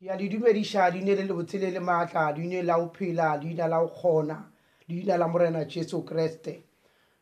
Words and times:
ya 0.00 0.16
le 0.16 0.28
dumediša 0.28 0.90
leina 0.90 1.12
le 1.14 1.24
le 1.28 1.34
botshele 1.34 1.70
le 1.74 1.80
maatla 1.80 2.32
leina 2.32 2.62
la 2.64 2.76
go 2.78 2.88
phela 2.96 3.36
leina 3.36 3.68
la 3.68 3.80
go 3.80 3.88
kgona 3.88 4.46
leina 4.88 5.18
la 5.18 5.28
morena 5.28 5.64
jesu 5.68 6.00
kreste 6.04 6.62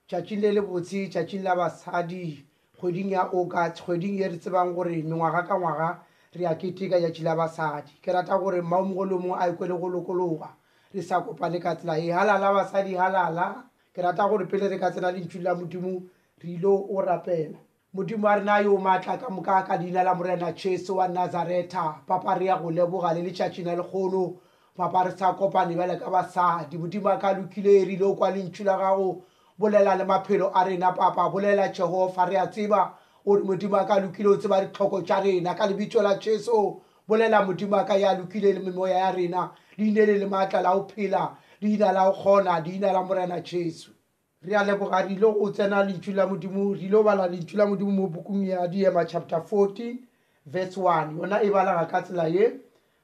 tšatšing 0.09 0.41
le 0.41 0.51
le 0.53 0.61
botshe 0.63 1.09
tšatšing 1.11 1.43
la 1.43 1.57
basadi 1.57 2.47
kgweding 2.79 3.11
ya 3.11 3.23
okat 3.35 3.81
kgweding 3.83 4.21
e 4.23 4.29
re 4.29 4.37
tsebang 4.39 4.75
gore 4.75 4.95
mengwaga 5.03 5.43
ka 5.43 5.55
ngwaga 5.59 5.99
re 6.39 6.47
a 6.47 6.55
keteka 6.55 6.99
tšatši 7.03 7.23
la 7.23 7.35
basadi 7.37 7.93
ke 8.03 8.13
rata 8.13 8.39
gore 8.39 8.63
maomogo 8.63 9.05
le 9.05 9.15
mongwe 9.19 9.39
a 9.41 9.49
ikwele 9.51 9.75
go 9.75 9.89
lokologa 9.89 10.49
re 10.95 11.03
sa 11.03 11.21
kopane 11.21 11.59
ka 11.61 11.75
tsela 11.77 11.99
e 11.99 12.11
halala 12.13 12.55
basadi 12.55 12.95
halala 12.95 13.65
ke 13.93 14.01
rata 14.03 14.23
gore 14.29 14.47
pele 14.47 14.69
re 14.71 14.79
ka 14.79 14.91
tsena 14.91 15.11
lentšhu 15.11 15.43
la 15.43 15.55
modimo 15.55 16.03
re 16.39 16.49
ile 16.51 16.67
o 16.69 17.03
rapela 17.03 17.59
modimo 17.95 18.29
a 18.31 18.35
re 18.39 18.45
na 18.45 18.59
yo 18.59 18.77
maatla 18.79 19.19
ka 19.19 19.29
moka 19.31 19.65
ka 19.67 19.77
leina 19.79 20.05
la 20.05 20.15
morena 20.15 20.53
jesu 20.53 20.97
wa 20.97 21.07
nazareta 21.09 22.05
papa 22.07 22.37
re 22.39 22.47
ya 22.47 22.57
go 22.59 22.69
leboga 22.71 23.15
le 23.15 23.23
letšatšina 23.25 23.75
legolo 23.77 24.37
papa 24.77 25.05
re 25.09 25.17
sa 25.17 25.33
kopane 25.33 25.75
bale 25.77 25.97
ka 25.99 26.11
basadi 26.11 26.77
modimo 26.77 27.09
a 27.09 27.17
ka 27.19 27.33
lokile 27.33 27.71
e 27.81 27.85
rile 27.87 28.03
o 28.05 28.15
kwa 28.15 28.31
lentšu 28.31 28.65
la 28.65 28.77
gago 28.77 29.25
bolela 29.59 29.97
le 29.97 30.05
maphelo 30.05 30.53
a 30.55 30.65
rena 30.69 30.93
papa 30.93 31.31
bolela 31.31 31.73
jehofa 31.73 32.29
re 32.29 32.37
a 32.37 32.47
tseba 32.47 32.93
ore 33.25 33.43
modimo 33.43 33.79
a 33.81 33.87
ka 33.87 33.97
lokile 34.01 34.29
o 34.37 34.37
tseba 34.37 34.61
ditlhoko 34.69 35.01
tša 35.07 35.23
rena 35.25 35.55
ka 35.57 35.65
lebitso 35.67 36.03
la 36.03 36.19
jesu 36.21 36.77
bolela 37.09 37.41
modimo 37.47 37.77
a 37.77 37.85
ka 37.87 37.95
ya 37.97 38.13
lokile 38.13 38.53
le 38.53 38.61
memoya 38.69 38.99
ya 38.99 39.13
rena 39.13 39.51
leine 39.79 40.05
le 40.07 40.19
le 40.19 40.27
maatla 40.27 40.61
la 40.61 40.77
go 40.77 40.85
phela 40.93 41.33
leina 41.63 41.93
la 41.93 42.05
go 42.11 42.13
kgona 42.13 42.61
leina 42.61 42.93
la 42.93 43.01
morena 43.03 43.41
jesu 43.41 43.93
re 44.43 44.55
a 44.55 44.65
leboga 44.65 45.03
re 45.05 45.13
ile 45.15 45.21
go 45.33 45.51
tsena 45.51 45.83
lentsu 45.85 46.13
la 46.13 46.27
modimo 46.27 46.73
re 46.75 46.81
ile 46.81 46.91
go 46.97 47.03
bala 47.03 47.27
lentsu 47.29 47.57
la 47.57 47.67
modimo 47.67 47.91
mo 47.91 48.07
bukung 48.09 48.47
ya 48.47 48.69
diema 48.69 49.05
chapter 49.05 49.39
14 49.39 49.99
verse 50.47 50.77
1 50.77 51.19
yona 51.19 51.41
e 51.43 51.51
balaga 51.51 51.87
ka 51.89 52.03
tsela 52.03 52.29
ye 52.29 52.53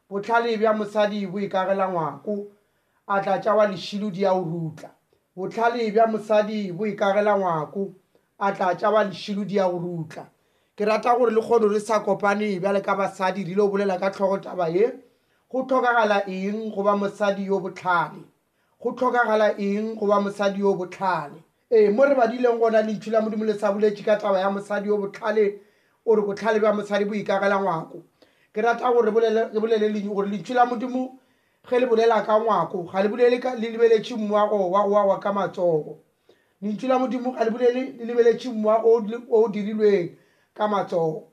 botlhale 0.09 0.57
bja 0.59 0.73
mosadi 0.73 1.27
bo 1.27 1.39
ikagela 1.41 1.89
ngwako 1.91 2.47
a 3.09 3.21
tla 3.21 3.39
tjawa 3.41 3.67
lešilo 3.67 4.11
di 4.13 4.25
a 4.25 4.33
o 4.33 4.45
rutla 4.45 4.91
botlhale 5.37 5.91
bja 5.91 6.07
mosadi 6.07 6.73
bo 6.73 6.87
ikagela 6.87 7.37
ngwako 7.39 7.89
a 8.39 8.53
tla 8.55 8.75
tjawa 8.77 9.05
lešilo 9.05 9.45
di 9.45 9.59
a 9.59 9.67
o 9.67 9.79
rutla 9.79 10.31
ke 10.77 10.85
rata 10.85 11.19
gore 11.19 11.35
le 11.35 11.43
kgone 11.43 11.67
re 11.67 11.81
sa 11.81 11.99
kopane 12.01 12.61
bjale 12.61 12.81
ka 12.81 12.95
basadi 12.95 13.43
re 13.43 13.51
ile 13.53 13.57
go 13.63 13.69
bolela 13.69 13.99
ka 13.99 14.11
tlhogo 14.11 14.39
taba 14.39 14.69
ye 14.69 14.93
go 15.51 15.67
tlhokagala 15.67 16.31
eng 16.31 16.71
goba 16.71 16.97
mosadi 16.97 17.47
yo 17.47 17.59
botlhale 17.61 18.23
go 18.85 18.93
tlhokagala 18.93 19.57
eng 19.59 19.95
go 19.97 20.07
ba 20.07 20.21
mosadi 20.21 20.59
yo 20.61 20.77
botlhale 20.77 21.41
ee 21.73 21.89
mo 21.91 22.05
re 22.05 22.15
badileng 22.15 22.59
gona 22.61 22.83
leitshu 22.87 23.11
la 23.11 23.21
modimo 23.23 23.45
le 23.45 23.55
sa 23.57 23.73
boletse 23.73 24.05
ka 24.05 24.17
taba 24.21 24.41
ya 24.41 24.51
mosadi 24.51 24.89
yo 24.89 24.99
botlhale 25.01 25.57
ore 26.07 26.21
botlhale 26.23 26.61
ba 26.61 26.73
mosadi 26.77 27.05
bo 27.09 27.15
ikagela 27.17 27.57
ngwako 27.61 28.03
ke 28.53 28.61
rata 28.61 28.93
gore 28.93 29.11
bolele 29.11 29.49
le 29.89 30.01
gore 30.01 30.29
leitshu 30.29 30.55
la 30.55 30.67
modimo 30.69 31.17
ge 31.71 31.79
le 31.81 31.87
bolela 31.89 32.21
ka 32.27 32.37
ngwako 32.37 32.83
ga 32.93 33.03
le 33.03 33.09
bolele 33.09 33.39
le 33.41 33.57
lebeletše 33.73 34.17
mmu 34.21 34.35
wago 34.35 34.71
wa 34.71 34.83
go 34.85 34.93
wawa 34.93 35.17
ka 35.19 35.33
matsogo 35.33 35.97
leitshu 36.61 36.89
la 36.89 36.99
modimo 37.01 37.33
ga 37.33 37.45
le 37.45 37.51
bolele 37.51 37.83
le 37.97 38.05
lebeletše 38.05 38.53
mmu 38.53 38.69
wa 38.69 38.85
o 38.85 39.01
o 39.33 39.49
dirilweng 39.49 40.13
ka 40.55 40.69
matsogo 40.69 41.33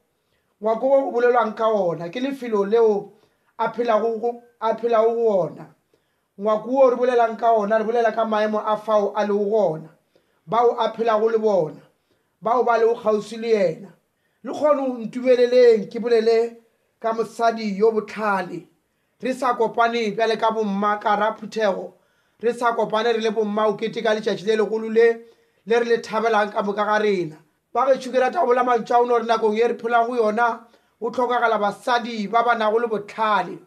ngwako 0.63 0.85
o 0.87 1.11
bolelwang 1.11 1.51
ka 1.51 1.67
ona 1.67 2.07
ke 2.07 2.19
lefelo 2.23 2.63
leo 2.63 3.11
a 3.57 3.67
phelago 3.67 4.15
go 4.23 4.39
ona 5.35 5.67
ngwako 6.41 6.75
o 6.77 6.89
re 6.89 6.95
bolelang 6.95 7.37
ka 7.37 7.51
ona 7.53 7.77
re 7.77 7.83
bolela 7.85 8.11
ka 8.15 8.25
maemo 8.25 8.59
a 8.65 8.75
fao 8.77 9.13
a 9.15 9.21
le 9.27 9.33
gona 9.33 9.89
bao 10.45 10.75
a 10.79 10.85
phelago 10.93 11.29
le 11.31 11.37
bona 11.37 11.81
bao 12.43 12.63
ba 12.65 12.73
le 12.79 12.85
go 12.87 12.95
kgausi 13.01 13.37
le 13.43 13.49
ena 13.69 13.89
le 14.43 14.51
kgone 14.53 14.81
o 14.81 14.87
ntubeleleng 15.03 15.83
ke 15.91 15.97
bolele 16.01 16.37
ka 17.01 17.09
mosadi 17.13 17.77
yo 17.79 17.91
botlhale 17.91 18.59
re 19.21 19.33
sa 19.33 19.53
kopane 19.53 20.11
bjale 20.17 20.35
ka 20.41 20.49
bomma 20.55 20.97
ka 21.03 21.15
ra 21.15 21.29
phuthego 21.37 21.93
re 22.41 22.53
sa 22.53 22.73
kopane 22.73 23.13
re 23.15 23.21
le 23.21 23.29
bomma 23.29 23.67
okete 23.69 24.01
ka 24.01 24.09
letšatši 24.17 24.45
le 24.49 24.55
legolo 24.57 24.89
le 24.89 25.05
le 25.67 25.79
re 25.79 25.85
le 25.85 25.97
thabelang 26.01 26.49
ka 26.49 26.63
moka 26.63 26.85
ga 26.85 26.97
rena 26.97 27.37
ba 27.73 27.85
getšho 27.85 28.09
ke 28.11 28.17
rata 28.19 28.39
gobola 28.41 28.63
mantšwa 28.65 28.97
ono 29.01 29.13
gore 29.13 29.25
nakong 29.27 29.57
ye 29.57 29.67
re 29.67 29.75
phelago 29.77 30.15
yona 30.17 30.65
go 31.01 31.07
tlhokagala 31.13 31.59
basadi 31.61 32.27
ba 32.29 32.41
ba 32.43 32.55
nago 32.57 32.79
le 32.81 32.87
botlhale 32.87 33.59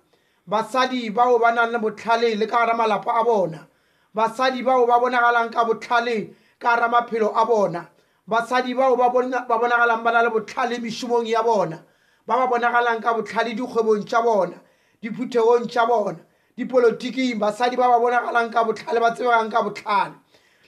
basadi 0.46 1.10
bao 1.10 1.38
ba 1.38 1.52
nang 1.54 1.72
le 1.72 1.78
botlhale 1.78 2.34
le 2.38 2.46
ka 2.46 2.66
gara 2.66 2.76
malapo 2.76 3.08
a 3.10 3.24
bona 3.24 3.66
basadi 4.14 4.62
bao 4.64 4.86
ba 4.86 5.00
bonagalang 5.00 5.50
ka 5.50 5.64
botlhale 5.64 6.34
ka 6.58 6.76
gara 6.76 6.88
maphelo 6.88 7.32
a 7.34 7.46
bona 7.46 7.88
basadi 8.28 8.74
bao 8.76 8.96
ba 8.96 9.08
bonagalang 9.10 10.04
ba 10.04 10.12
na 10.12 10.20
le 10.20 10.30
botlhale 10.30 10.76
mešomong 10.80 11.26
ya 11.26 11.42
bona 11.42 11.82
ba 12.26 12.34
ba 12.36 12.46
bonagalang 12.46 13.00
ka 13.00 13.14
botlhale 13.14 13.54
dikgwebong 13.56 14.04
tša 14.04 14.22
bona 14.22 14.60
diphuthegong 15.02 15.66
tša 15.66 15.86
bona 15.88 16.18
dipolotiking 16.58 17.38
basadi 17.40 17.76
ba 17.76 17.88
ba 17.88 17.98
bonagalang 17.98 18.52
ka 18.52 18.64
botlhale 18.64 19.00
ba 19.00 19.10
tsebegang 19.16 19.50
ka 19.50 19.62
botlhale 19.62 20.14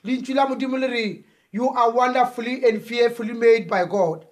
lentswi 0.04 0.34
la 0.34 0.46
modimo 0.48 0.78
le 0.78 0.88
re 0.88 1.24
you 1.52 1.68
are 1.68 1.90
wonderfully 1.90 2.64
and 2.66 2.80
fearfully 2.80 3.34
made 3.34 3.68
by 3.68 3.84
god 3.84 4.24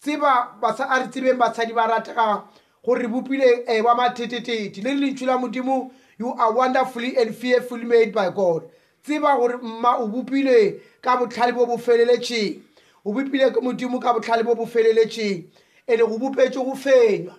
tseba 0.00 0.54
a 0.62 1.00
re 1.02 1.06
tsebeng 1.10 1.38
basadi 1.38 1.74
ba 1.74 1.88
rata 1.90 2.14
ka 2.14 2.46
gore 2.84 3.00
re 3.00 3.06
bopile 3.08 3.58
um 3.60 3.64
eh, 3.68 3.80
wa 3.84 3.94
mathetetete 3.94 4.82
le 4.82 4.90
re 4.90 4.96
lentšhi 4.96 5.26
la 5.26 5.38
modimo 5.38 5.90
you 6.18 6.34
are 6.34 6.52
wonderfully 6.52 7.16
and 7.16 7.34
fearfully 7.34 7.84
made 7.84 8.12
by 8.12 8.28
god 8.30 8.62
tseba 9.04 9.36
gore 9.38 9.56
mma 9.62 9.96
o 9.98 10.08
bopile 10.08 10.80
ka 11.00 11.16
botlhale 11.16 11.52
bo 11.54 11.64
bo 11.66 11.76
feleletšeng 11.76 12.60
o 13.06 13.12
bopile 13.12 13.50
modimo 13.62 14.00
ka 14.00 14.12
botlhale 14.12 14.42
bo 14.44 14.54
bo 14.54 14.66
feleletšeng 14.66 15.46
and-e 15.88 16.04
go 16.08 16.18
bopetse 16.18 16.56
go 16.58 16.74
fenywa 16.74 17.34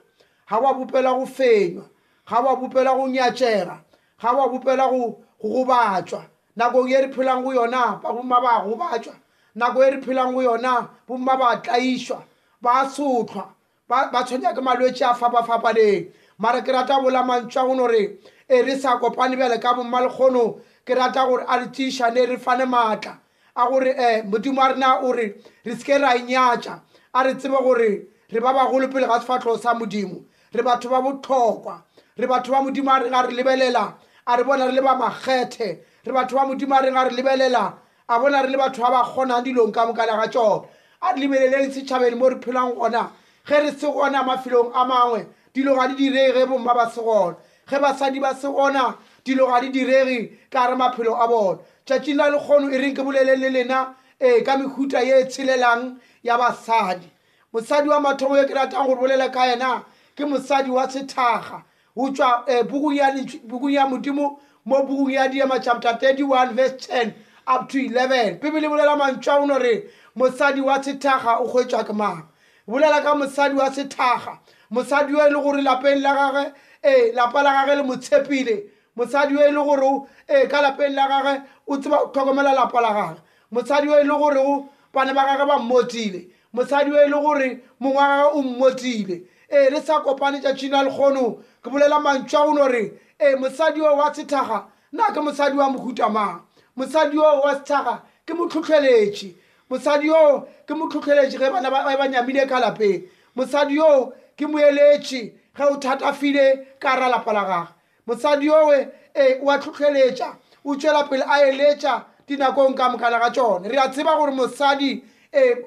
ga 0.50 0.59
wa 0.59 0.74
bopela 0.74 1.12
go 1.20 1.26
fenywa 1.26 1.86
ga 2.30 2.40
wa 2.40 2.56
bopela 2.56 2.96
go 2.96 3.08
nyatšega 3.08 3.78
ga 4.22 4.31
wa 4.31 4.48
bopela 4.48 4.88
go 4.92 5.20
gobatswa 5.44 6.24
nakong 6.56 6.90
e 6.90 7.02
re 7.02 7.08
phelang 7.12 7.44
go 7.44 7.52
yona 7.52 8.00
bomma 8.04 8.40
ba 8.40 8.64
gobatswa 8.64 9.16
nako 9.56 9.84
e 9.84 9.90
re 9.92 10.02
phelang 10.02 10.31
go 10.31 10.40
yona 10.42 10.88
bomma 11.08 11.38
ba 11.40 11.60
tlaišwa 11.60 12.24
ba 12.62 12.88
sotlhwa 12.88 13.52
ba 13.88 14.24
tshwenya 14.26 14.54
ke 14.54 14.62
malwetse 14.62 15.02
a 15.04 15.14
fapa-fapaneng 15.14 16.10
mare 16.40 16.62
ke 16.64 16.70
rata 16.72 17.00
bola 17.02 17.24
mantswa 17.24 17.68
go 17.68 17.76
nogore 17.76 18.00
e 18.00 18.20
eh, 18.50 18.62
re 18.62 18.80
sa 18.80 18.98
kopane 19.00 19.36
bjale 19.36 19.60
ka 19.62 19.74
bomma 19.76 20.02
lekgono 20.08 20.60
ke 20.86 20.96
rata 20.96 21.26
gore 21.28 21.46
a 21.48 21.60
re 21.60 21.66
tiišane 21.68 22.30
re 22.30 22.38
fane 22.38 22.64
maatla 22.66 23.20
a 23.56 23.68
gore 23.70 23.92
um 23.98 24.32
modimo 24.32 24.62
a 24.64 24.74
rena 24.74 25.00
ore 25.04 25.36
re 25.66 25.76
seke 25.76 26.00
re 26.00 26.08
a 26.08 26.16
nyatša 26.20 26.82
a 27.14 27.24
re 27.24 27.34
tsebe 27.36 27.58
gore 27.60 28.08
re 28.32 28.40
ba 28.40 28.54
bagolo 28.54 28.88
pele 28.88 29.06
ga 29.08 29.20
sefatlho 29.20 29.58
sa 29.60 29.74
modimo 29.74 30.24
re 30.54 30.64
batho 30.64 30.90
ba 30.90 31.02
botlhokwa 31.02 31.84
re 32.18 32.28
batho 32.28 32.52
ba 32.52 32.62
modimo 32.64 32.92
a 32.92 33.00
reng 33.04 33.14
a 33.14 33.28
re 33.28 33.34
lebelela 33.36 33.94
a 34.26 34.38
re 34.38 34.44
bona 34.44 34.66
re 34.68 34.72
le 34.72 34.82
ba 34.82 34.96
makgethe 34.96 35.80
re 36.06 36.14
batho 36.14 36.36
ba 36.40 36.48
modimo 36.48 36.76
a 36.76 36.82
reng 36.82 36.96
a 36.98 37.04
re 37.10 37.12
lebelela 37.12 37.74
a 38.08 38.20
bona 38.20 38.42
re 38.48 38.50
le 38.50 38.58
batho 38.58 38.82
ba 38.82 38.90
ba 38.92 39.04
kgonang 39.04 39.44
dilong 39.44 39.74
ka 39.74 39.86
mokale 39.86 40.16
ga 40.16 40.28
tsona 40.32 40.66
a 41.02 41.14
re 41.14 41.20
lebelele 41.20 41.68
le 41.68 41.68
setšhabeng 41.68 42.16
mo 42.18 42.30
re 42.30 42.40
phelang 42.40 42.72
gona 42.80 43.12
ge 43.48 43.56
re 43.59 43.72
se 43.72 43.88
gona 43.88 44.24
mafelong 44.24 44.72
a 44.74 44.86
mangwe 44.86 45.28
dilo 45.54 45.76
ga 45.76 45.88
di 45.88 45.96
direge 45.96 46.46
bomma 46.46 46.74
ba 46.74 46.90
se 46.90 47.02
gona 47.02 47.36
ge 47.68 47.78
basadi 47.78 48.20
ba 48.20 48.34
se 48.36 48.48
gona 48.48 48.96
dilo 49.26 49.48
ga 49.48 49.59
di 49.62 49.70
direge 49.70 50.31
ka 50.50 50.68
re 50.70 50.76
maphelo 50.78 51.14
a 51.14 51.28
bona 51.28 51.59
tšatšin 51.86 52.16
la 52.18 52.30
lekgono 52.30 52.72
e 52.72 52.78
reng 52.78 52.96
ke 52.96 53.04
bolele 53.04 53.36
le 53.36 53.50
lena 53.50 53.96
ee 54.22 54.42
ka 54.44 54.58
mekhuta 54.58 55.04
ye 55.04 55.22
e 55.22 55.26
tshelelang 55.28 56.00
ya 56.24 56.38
basadi 56.38 57.12
mosadi 57.54 57.90
wa 57.90 58.00
mathomo 58.00 58.38
yo 58.38 58.48
ke 58.48 58.54
ratang 58.54 58.88
gore 58.88 59.00
bolela 59.02 59.30
ka 59.31 59.44
yena 59.46 59.84
ke 60.16 60.24
mosadi 60.24 60.72
wa 60.72 60.88
sethaga 60.88 61.64
go 61.96 62.10
tswa 62.12 62.46
bukung 62.68 63.72
ya 63.72 63.86
modimo 63.88 64.40
mo 64.66 64.84
bukung 64.88 65.12
ya 65.12 65.28
diema 65.28 65.60
chapter 65.60 66.00
31 66.00 66.56
verse 66.56 66.88
10 66.88 67.12
up 67.46 67.68
to 67.68 67.78
11 67.78 68.40
pebele 68.40 68.68
e 68.68 68.70
bolela 68.72 68.96
mantšhwa 68.96 69.36
ono 69.44 69.60
gore 69.60 69.92
mosadi 70.16 70.62
wa 70.62 70.80
sethaga 70.80 71.44
o 71.44 71.52
kgwetswa 71.52 71.84
ke 71.84 71.94
mang 71.94 72.30
bolela 72.68 73.01
ka 73.03 73.16
mosadi 73.16 73.56
wa 73.56 73.69
sethaga 73.69 74.40
mosadi 74.72 75.13
yo 75.13 75.28
e 75.28 75.29
le 75.29 75.41
gore 75.41 75.62
lapeng 75.62 76.01
la 76.01 76.13
gage 76.13 76.53
ee 76.84 77.12
lapa 77.13 77.44
la 77.44 77.65
gage 77.65 77.75
le 77.77 77.83
motshepile 77.83 78.63
mosadi 78.95 79.33
yo 79.36 79.42
e 79.44 79.51
le 79.51 79.63
gore 79.63 80.07
ee 80.30 80.48
ka 80.48 80.62
lapeng 80.62 80.94
la 80.95 81.07
gage 81.07 81.42
o 81.68 81.77
tseba 81.77 81.98
tlhokomela 82.13 82.54
lapa 82.56 82.81
la 82.81 82.94
gage 82.94 83.19
mosadi 83.51 83.88
yo 83.88 84.00
e 84.00 84.04
le 84.04 84.12
gore 84.15 84.68
bane 84.94 85.13
ba 85.13 85.25
gage 85.25 85.45
ba 85.45 85.60
mmotile 85.60 86.30
mosadi 86.54 86.89
yo 86.92 86.98
e 87.06 87.07
le 87.07 87.19
gore 87.19 87.60
mongwe 87.80 87.98
wa 88.00 88.07
gage 88.07 88.27
o 88.33 88.42
mmotile 88.42 89.24
ee 89.51 89.69
re 89.69 89.81
sa 89.83 90.00
kopane 90.00 90.39
tša 90.39 90.54
tšhina 90.56 90.83
lekgono 90.88 91.44
ke 91.62 91.68
bolela 91.69 92.00
mantšhwa 92.00 92.45
go 92.48 92.54
nogre 92.54 92.92
ee 93.19 93.36
mosadi 93.36 93.80
yo 93.83 93.92
wa 93.95 94.07
sethaga 94.16 94.63
nna 94.92 95.12
ke 95.12 95.19
mosadi 95.19 95.57
wa 95.57 95.68
mohutamang 95.69 96.42
mosadi 96.80 97.16
yo 97.18 97.42
wa 97.44 97.56
sethaga 97.59 98.00
ke 98.25 98.31
motlhotlheletše 98.33 99.43
mosadi 99.69 100.07
yo 100.07 100.48
ke 100.65 100.74
motlhotlheletše 100.74 101.38
ge 101.39 101.50
bana 101.51 101.71
ba 101.71 102.07
nyamile 102.07 102.48
ka 102.48 102.60
lapeng 102.60 103.04
mosadi 103.36 103.75
yo 103.75 104.13
ke 104.38 104.45
moeletše 104.45 105.21
ge 105.56 105.63
o 105.63 105.77
thatafile 105.80 106.77
ka 106.80 106.95
ra 106.95 107.07
lapa 107.10 107.33
la 107.33 107.44
gage 107.44 107.69
mosadi 108.07 108.45
yowe 108.45 108.88
ee 109.15 109.39
o 109.42 109.50
a 109.51 109.57
tlhotlheletša 109.60 110.36
o 110.65 110.75
tswela 110.75 111.04
pele 111.10 111.24
a 111.24 111.39
eletša 111.48 112.04
dinakong 112.27 112.75
ka 112.75 112.89
mokana 112.89 113.19
ga 113.19 113.30
tsone 113.30 113.68
re 113.69 113.77
a 113.77 113.88
tseba 113.89 114.15
gore 114.18 114.31
mosadi 114.31 115.04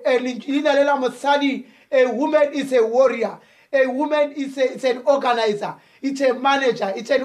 leina 0.05 0.73
le 0.73 0.85
la 0.85 0.97
mosadi 0.97 1.65
a 1.91 2.05
woman 2.07 2.53
is 2.53 2.73
a 2.73 2.83
warrior 2.85 3.39
a 3.73 3.87
woman 3.87 4.33
is, 4.33 4.59
a, 4.59 4.75
is 4.75 4.85
an 4.85 5.03
organizer 5.07 5.75
it's 6.03 6.21
a 6.21 6.35
manager 6.35 6.93
it's 6.97 7.11
an 7.11 7.23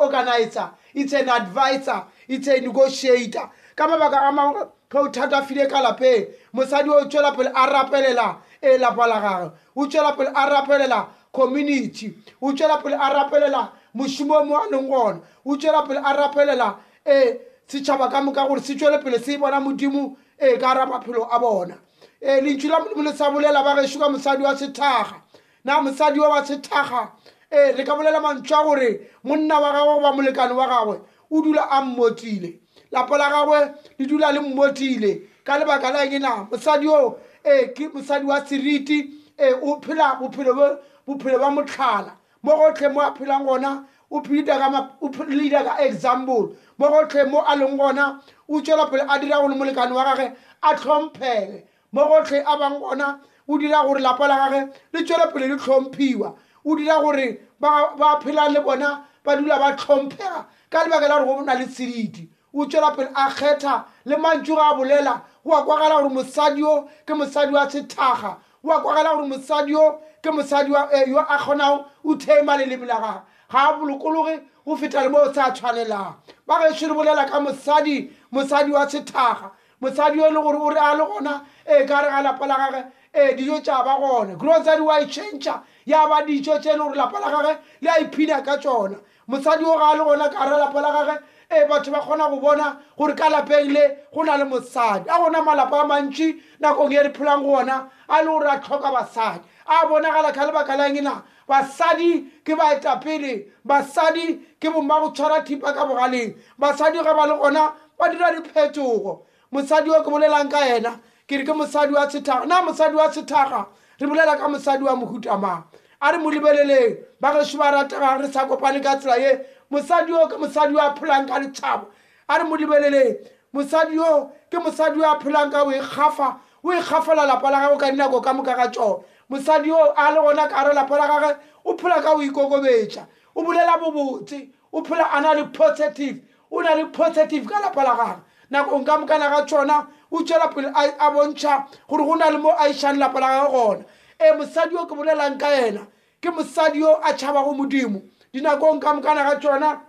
organizer 0.00 0.70
it's 0.94 1.12
an 1.12 1.28
advisor 1.28 2.04
it's 2.28 2.46
a 2.46 2.60
negotiator 2.60 3.48
ka 3.76 3.88
mabaka 3.88 4.28
a 4.28 4.32
mangwe 4.32 4.66
ge 4.92 4.98
o 4.98 5.08
thata 5.08 5.42
file 5.42 5.66
ka 5.66 5.80
lapeng 5.82 6.28
mosadi 6.52 6.90
o 6.90 7.08
tswela 7.08 7.32
pele 7.34 7.50
a 7.54 7.66
rapelela 7.66 8.36
e 8.62 8.76
lapa 8.78 9.06
la 9.08 9.20
gage 9.20 9.52
o 9.76 9.86
tswela 9.86 10.12
pele 10.16 10.30
a 10.34 10.46
rapelela 10.50 11.06
community 11.32 12.12
o 12.42 12.52
tswela 12.52 12.78
pele 12.82 12.94
a 13.00 13.08
rapelela 13.10 13.70
mosimo 13.94 14.44
mo 14.44 14.56
a 14.58 14.68
neng 14.70 14.86
gona 14.88 15.22
o 15.46 15.56
tswela 15.56 15.86
pele 15.86 16.00
a 16.04 16.12
rapelela 16.12 16.76
e 17.06 17.38
setšhaba 17.66 18.10
ka 18.10 18.20
moka 18.20 18.46
gore 18.46 18.60
se 18.60 18.74
tswele 18.76 19.02
pele 19.02 19.18
se 19.18 19.36
bona 19.38 19.60
modimo 19.60 20.16
e 20.38 20.58
ka 20.58 20.72
ra 20.74 20.86
maphelo 20.86 21.24
a 21.32 21.38
bona 21.40 21.78
e 22.20 22.40
lentswi 22.42 22.68
la 22.68 22.80
modimo 22.80 23.02
le 23.02 23.12
sa 23.16 23.30
bolela 23.30 23.62
ba 23.64 23.80
gešo 23.80 23.98
ka 23.98 24.08
mosadi 24.10 24.42
wa 24.42 24.54
sethaga 24.56 25.16
na 25.64 25.80
mosadi 25.80 26.20
wa 26.20 26.28
wa 26.28 26.44
sethaga 26.44 27.12
e 27.50 27.72
re 27.72 27.84
ka 27.84 27.96
bolela 27.96 28.20
mantšhwa 28.20 28.64
gore 28.64 29.00
monna 29.24 29.58
wa 29.58 29.72
gagwe 29.72 29.94
goba 29.96 30.12
molekane 30.12 30.52
wa 30.52 30.66
gagwe 30.68 31.00
o 31.30 31.40
dula 31.40 31.70
a 31.70 31.80
mmotsile 31.80 32.60
lapa 32.92 33.18
la 33.18 33.28
gagwe 33.30 33.74
le 33.98 34.06
dula 34.06 34.30
le 34.32 34.40
mmotile 34.40 35.22
ka 35.44 35.58
lebaka 35.58 35.90
la 35.90 36.04
eng 36.06 36.12
ena 36.12 36.46
mosadi 36.50 36.86
o 36.88 37.18
e 37.44 37.50
eh, 37.50 37.74
ke 37.74 37.88
mosadi 37.88 38.26
wa 38.26 38.40
seriti 38.46 38.98
e 39.38 39.52
o 39.62 39.80
phela 39.80 40.18
bophelo 40.20 40.54
ba 40.54 41.50
motlhala 41.50 42.16
mo 42.42 42.56
gotlhe 42.56 42.88
mo 42.92 43.00
a 43.00 43.14
phelang 43.16 43.44
gona 43.46 43.84
o 44.10 44.22
phelile 44.22 45.64
ka 45.64 45.76
example 45.80 46.54
mo 46.78 46.88
gotlhe 46.88 47.24
mo 47.28 47.40
a 47.40 47.56
leng 47.56 47.76
gona 47.78 48.20
o 48.48 48.60
tswela 48.60 48.86
pele 48.90 49.02
a 49.08 49.18
dira 49.18 49.40
gore 49.40 49.54
molekane 49.56 49.92
wa 49.92 50.04
gagwe 50.04 50.32
a 50.62 50.74
tlhomphele 50.76 51.64
mo 51.92 52.04
gotlhe 52.04 52.44
a 52.44 52.56
bang 52.58 52.78
gona 52.78 53.20
o 53.48 53.58
dira 53.58 53.82
gore 53.88 54.00
lapa 54.00 54.28
la 54.28 54.36
gagwe 54.36 54.72
le 54.92 55.02
tswele 55.04 55.32
pele 55.32 55.48
le 55.48 55.56
tlhomphiwa 55.56 56.36
o 56.64 56.76
dira 56.76 57.00
gore 57.00 57.40
ba 57.58 58.20
phelang 58.20 58.52
le 58.52 58.60
bona 58.60 59.02
ba 59.24 59.36
dula 59.36 59.58
ba 59.58 59.72
tlhomphega 59.76 60.44
ka 60.70 60.84
lebaka 60.84 61.08
la 61.08 61.16
gore 61.24 61.26
go 61.26 61.34
bona 61.40 61.54
le 61.58 61.64
seriti 61.66 62.28
o 62.52 62.66
tswela 62.66 62.94
pele 62.96 63.08
a 63.14 63.30
kgetha 63.30 63.84
le 64.04 64.16
mantso 64.16 64.54
ga 64.54 64.70
a 64.70 64.74
bolela 64.74 65.22
o 65.44 65.52
a 65.56 65.62
kwagala 65.64 66.00
gore 66.00 66.10
mosadi 66.14 66.62
o 66.64 66.82
ke 67.06 67.12
mosadi 67.16 67.52
wa 67.52 67.66
sethaga 67.66 68.36
o 68.62 68.70
a 68.70 68.80
kwagala 68.80 69.16
gore 69.16 69.26
mosadi 69.28 69.74
o 69.76 69.98
ke 70.22 70.30
mosadi 70.34 70.72
eh, 70.94 71.04
yo 71.08 71.18
a 71.18 71.38
kgonago 71.38 71.86
o 72.04 72.14
thema 72.16 72.56
lelemi 72.56 72.86
la 72.86 73.00
gage 73.00 73.20
ga 73.50 73.58
a 73.70 73.72
bolokologe 73.78 74.42
o 74.66 74.76
feta 74.76 75.00
le 75.02 75.08
boo 75.10 75.32
sa 75.32 75.50
tshwanelang 75.52 76.16
ba 76.46 76.60
geswe 76.60 76.88
re 76.88 76.94
bolela 76.94 77.24
ka 77.28 77.40
mosadi 77.40 78.10
mosadi 78.30 78.70
wa 78.72 78.86
sethaga 78.86 79.50
mosadi 79.80 80.18
yo 80.18 80.26
e 80.28 80.32
leng 80.32 80.42
gore 80.42 80.58
o 80.58 80.68
re 80.68 80.76
a 80.80 80.94
le 80.94 81.04
gona 81.06 81.40
ee 81.66 81.82
eh, 81.82 81.88
ka 81.88 82.00
re 82.02 82.10
ga 82.10 82.20
lapa 82.22 82.46
la 82.46 82.56
gage 82.56 82.84
ee 83.14 83.30
eh, 83.32 83.36
dijo 83.36 83.60
tša 83.64 83.82
ba 83.84 83.96
gone 83.96 84.36
grocery 84.36 84.80
wa 84.82 85.00
echangea 85.00 85.62
ya 85.86 86.04
ba 86.06 86.20
dijo 86.20 86.58
tse 86.60 86.68
e 86.76 86.76
leng 86.76 86.92
gore 86.92 86.96
lapa 87.00 87.18
la 87.18 87.30
gage 87.32 87.58
le 87.80 87.90
a 87.90 87.96
iphina 88.04 88.42
ka 88.44 88.58
tsona 88.60 89.00
mosadi 89.26 89.64
o 89.64 89.78
ga 89.78 89.96
a 89.96 89.96
le 89.96 90.04
gona 90.04 90.28
ka 90.28 90.44
re 90.44 90.56
lapa 90.60 90.80
la 90.82 90.90
gage 90.92 91.20
e 91.56 91.64
batho 91.68 91.90
ba 91.90 92.00
kgona 92.00 92.28
go 92.28 92.40
bona 92.40 92.78
gore 92.96 93.14
ka 93.14 93.28
lapeng 93.28 93.72
le 93.72 93.96
go 94.14 94.22
na 94.22 94.36
le 94.36 94.44
mosadi 94.44 95.08
a 95.08 95.18
gona 95.20 95.42
malapa 95.42 95.82
a 95.82 95.84
mantsi 95.86 96.40
nakong 96.60 96.92
e 96.92 96.98
re 97.02 97.10
phelang 97.12 97.42
gona 97.44 97.88
a 98.08 98.20
le 98.22 98.26
gore 98.28 98.46
a 98.48 98.58
tlhoka 98.60 98.90
basadi 98.92 99.40
a 99.66 99.86
bonagala 99.86 100.32
kga 100.32 100.46
lebaka 100.48 100.76
la 100.76 100.88
engena 100.88 101.22
basadi 101.48 102.28
ke 102.44 102.56
ba 102.56 102.72
eta 102.74 102.96
pele 102.98 103.46
basadi 103.64 104.40
ke 104.60 104.70
bong 104.72 104.88
ba 104.88 105.00
go 105.00 105.10
tshwara 105.12 105.42
thipa 105.44 105.72
ka 105.74 105.84
bogaleng 105.86 106.34
basadi 106.58 107.02
ga 107.02 107.14
ba 107.14 107.26
le 107.26 107.36
gona 107.38 107.72
ba 107.98 108.08
dira 108.08 108.32
diphetogo 108.40 109.26
mosadi 109.52 109.90
o 109.90 110.02
ke 110.02 110.10
bolelang 110.10 110.48
ka 110.50 110.58
ena 110.60 110.96
ke 111.28 111.36
re 111.42 111.44
ke 111.44 111.52
mosadi 111.52 111.92
wa 111.92 112.08
sethaga 112.08 112.46
na 112.46 112.62
mosadi 112.62 112.96
wa 112.96 113.10
sethaga 113.10 113.66
re 114.00 114.06
bolela 114.06 114.38
ka 114.38 114.48
mosadi 114.48 114.84
wa 114.84 114.96
mohutamang 114.96 115.62
a 116.02 116.12
re 116.12 116.18
mo 116.18 116.30
lebeleleng 116.30 116.96
ba 117.20 117.36
geswe 117.38 117.58
ba 117.60 117.70
rategang 117.72 118.20
re 118.24 118.28
sa 118.32 118.48
kopane 118.48 118.80
ka 118.82 118.96
tsela 118.96 119.16
ye 119.20 119.44
mosadi 119.72 120.10
yoo 120.10 120.28
ke 120.28 120.36
mosadi 120.36 120.74
yo 120.74 120.78
a 120.80 120.94
phelang 120.94 121.26
ka 121.26 121.38
letshabo 121.40 121.86
a 122.28 122.38
re 122.38 122.44
mo 122.48 122.56
dibeleleng 122.56 123.16
mosadi 123.54 123.94
yoo 123.94 124.30
ke 124.50 124.58
mosadi 124.60 124.98
yo 124.98 125.10
a 125.10 125.18
phelang 125.18 125.50
ka 125.50 125.64
oegafa 125.64 126.38
o 126.64 126.72
e 126.72 126.76
gafela 126.80 127.26
lapa 127.26 127.50
la 127.50 127.68
gage 127.68 127.78
ka 127.80 127.86
dinako 127.90 128.22
ka 128.22 128.32
moka 128.34 128.54
ka 128.54 128.68
tsone 128.68 129.02
mosadi 129.30 129.68
yoo 129.68 129.88
a 129.96 130.12
le 130.12 130.20
gona 130.20 130.48
ka 130.50 130.68
re 130.68 130.74
lapa 130.74 130.98
la 130.98 131.06
gage 131.20 131.38
o 131.64 131.76
phela 131.76 132.02
ka 132.04 132.12
oikokobetsa 132.16 133.06
o 133.34 133.42
bulela 133.42 133.78
bobotse 133.80 134.50
o 134.72 134.82
phela 134.84 135.08
a 135.10 135.20
na 135.22 135.32
le 135.32 135.46
positive 135.48 136.20
o 136.50 136.60
na 136.62 136.74
le 136.74 136.84
positive 136.92 137.48
ka 137.48 137.58
lapa 137.60 137.82
la 137.82 137.94
gage 137.96 138.20
nakong 138.50 138.84
ka 138.86 138.98
mokana 139.00 139.30
ga 139.32 139.46
tsona 139.46 139.88
o 140.12 140.20
tswela 140.22 140.52
pele 140.52 140.68
a 140.76 141.08
bontšha 141.10 141.64
gore 141.88 142.04
go 142.04 142.14
na 142.16 142.28
le 142.28 142.38
mo 142.38 142.50
a 142.50 142.68
ešang 142.68 142.98
lapa 142.98 143.20
la 143.20 143.30
gage 143.40 143.52
gona 143.56 143.84
ee 144.20 144.32
mosadi 144.36 144.74
yo 144.74 144.86
ke 144.86 144.94
bolelang 144.94 145.38
ka 145.40 145.48
ena 145.48 145.88
ke 146.20 146.28
mosadi 146.28 146.78
yo 146.84 147.00
a 147.00 147.16
tšhabago 147.16 147.56
modimo 147.56 148.02
dinakong 148.34 148.80
ka 148.80 148.92
mokana 148.94 149.24
ga 149.28 149.36
tsona 149.40 149.80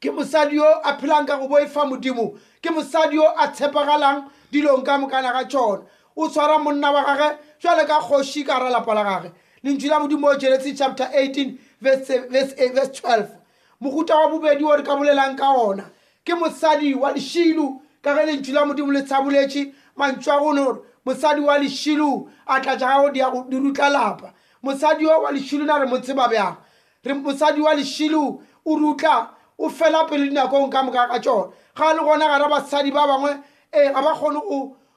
ke 0.00 0.10
mosadi 0.10 0.54
yo 0.56 0.80
a 0.84 0.98
phelang 0.98 1.26
ka 1.26 1.36
go 1.38 1.48
boefa 1.48 1.84
modimo 1.86 2.34
ke 2.60 2.70
mosadi 2.74 3.14
yo 3.14 3.26
a 3.28 3.48
tshepagalang 3.52 4.28
dilong 4.50 4.84
ka 4.84 4.98
mokana 4.98 5.32
ga 5.32 5.44
tsona 5.48 5.82
o 6.16 6.28
tshwara 6.28 6.58
monna 6.58 6.90
wa 6.92 7.04
gage 7.14 7.36
jwale 7.62 7.84
ka 7.86 8.00
kgoši 8.00 8.44
ka 8.46 8.58
ra 8.58 8.70
lapa 8.70 8.94
la 8.94 9.04
gage 9.04 9.30
lentswi 9.62 9.88
la 9.88 10.00
modimo 10.00 10.26
o 10.34 10.34
genesi 10.34 10.74
chapter 10.74 11.04
18:12 11.14 13.26
moguta 13.80 14.16
wa 14.18 14.28
bobedi 14.34 14.64
o 14.64 14.76
re 14.76 14.82
ka 14.82 14.96
bolelang 14.96 15.36
ka 15.38 15.48
ona 15.54 15.86
ke 16.26 16.34
mosadi 16.34 16.94
wa 16.94 17.12
lešilu 17.14 17.80
ka 18.02 18.14
ge 18.18 18.24
lentswi 18.32 18.52
la 18.54 18.64
modimo 18.66 18.92
le 18.92 19.02
tshaboletše 19.06 19.72
mantšhw 19.94 20.30
a 20.32 20.38
gonore 20.40 20.80
mosadi 21.06 21.40
wa 21.40 21.54
lešilu 21.58 22.28
a 22.46 22.58
tla 22.60 22.74
ja 22.76 22.88
gago 23.06 23.44
di 23.48 23.56
rutla 23.56 23.88
lapa 23.94 24.32
mosadi 24.64 25.04
yo 25.04 25.22
wa 25.22 25.30
lešilu 25.30 25.64
na 25.64 25.78
re 25.78 25.86
motsheba 25.86 26.28
bjang 26.28 26.56
re 27.04 27.14
mosadi 27.14 27.60
wa 27.60 27.74
lešilo 27.74 28.42
o 28.64 28.76
rutla 28.76 29.30
o 29.58 29.68
fela 29.68 30.04
pele 30.08 30.28
dinakong 30.28 30.70
ka 30.70 30.82
moka 30.82 31.08
ka 31.10 31.18
tsone 31.18 31.52
ga 31.76 31.92
le 31.94 32.00
gona 32.02 32.26
gare 32.28 32.46
basadi 32.50 32.92
ba 32.92 33.06
bangwe 33.06 33.38
ee 33.72 33.92
ga 33.92 34.02
ba 34.02 34.14
kgone 34.14 34.38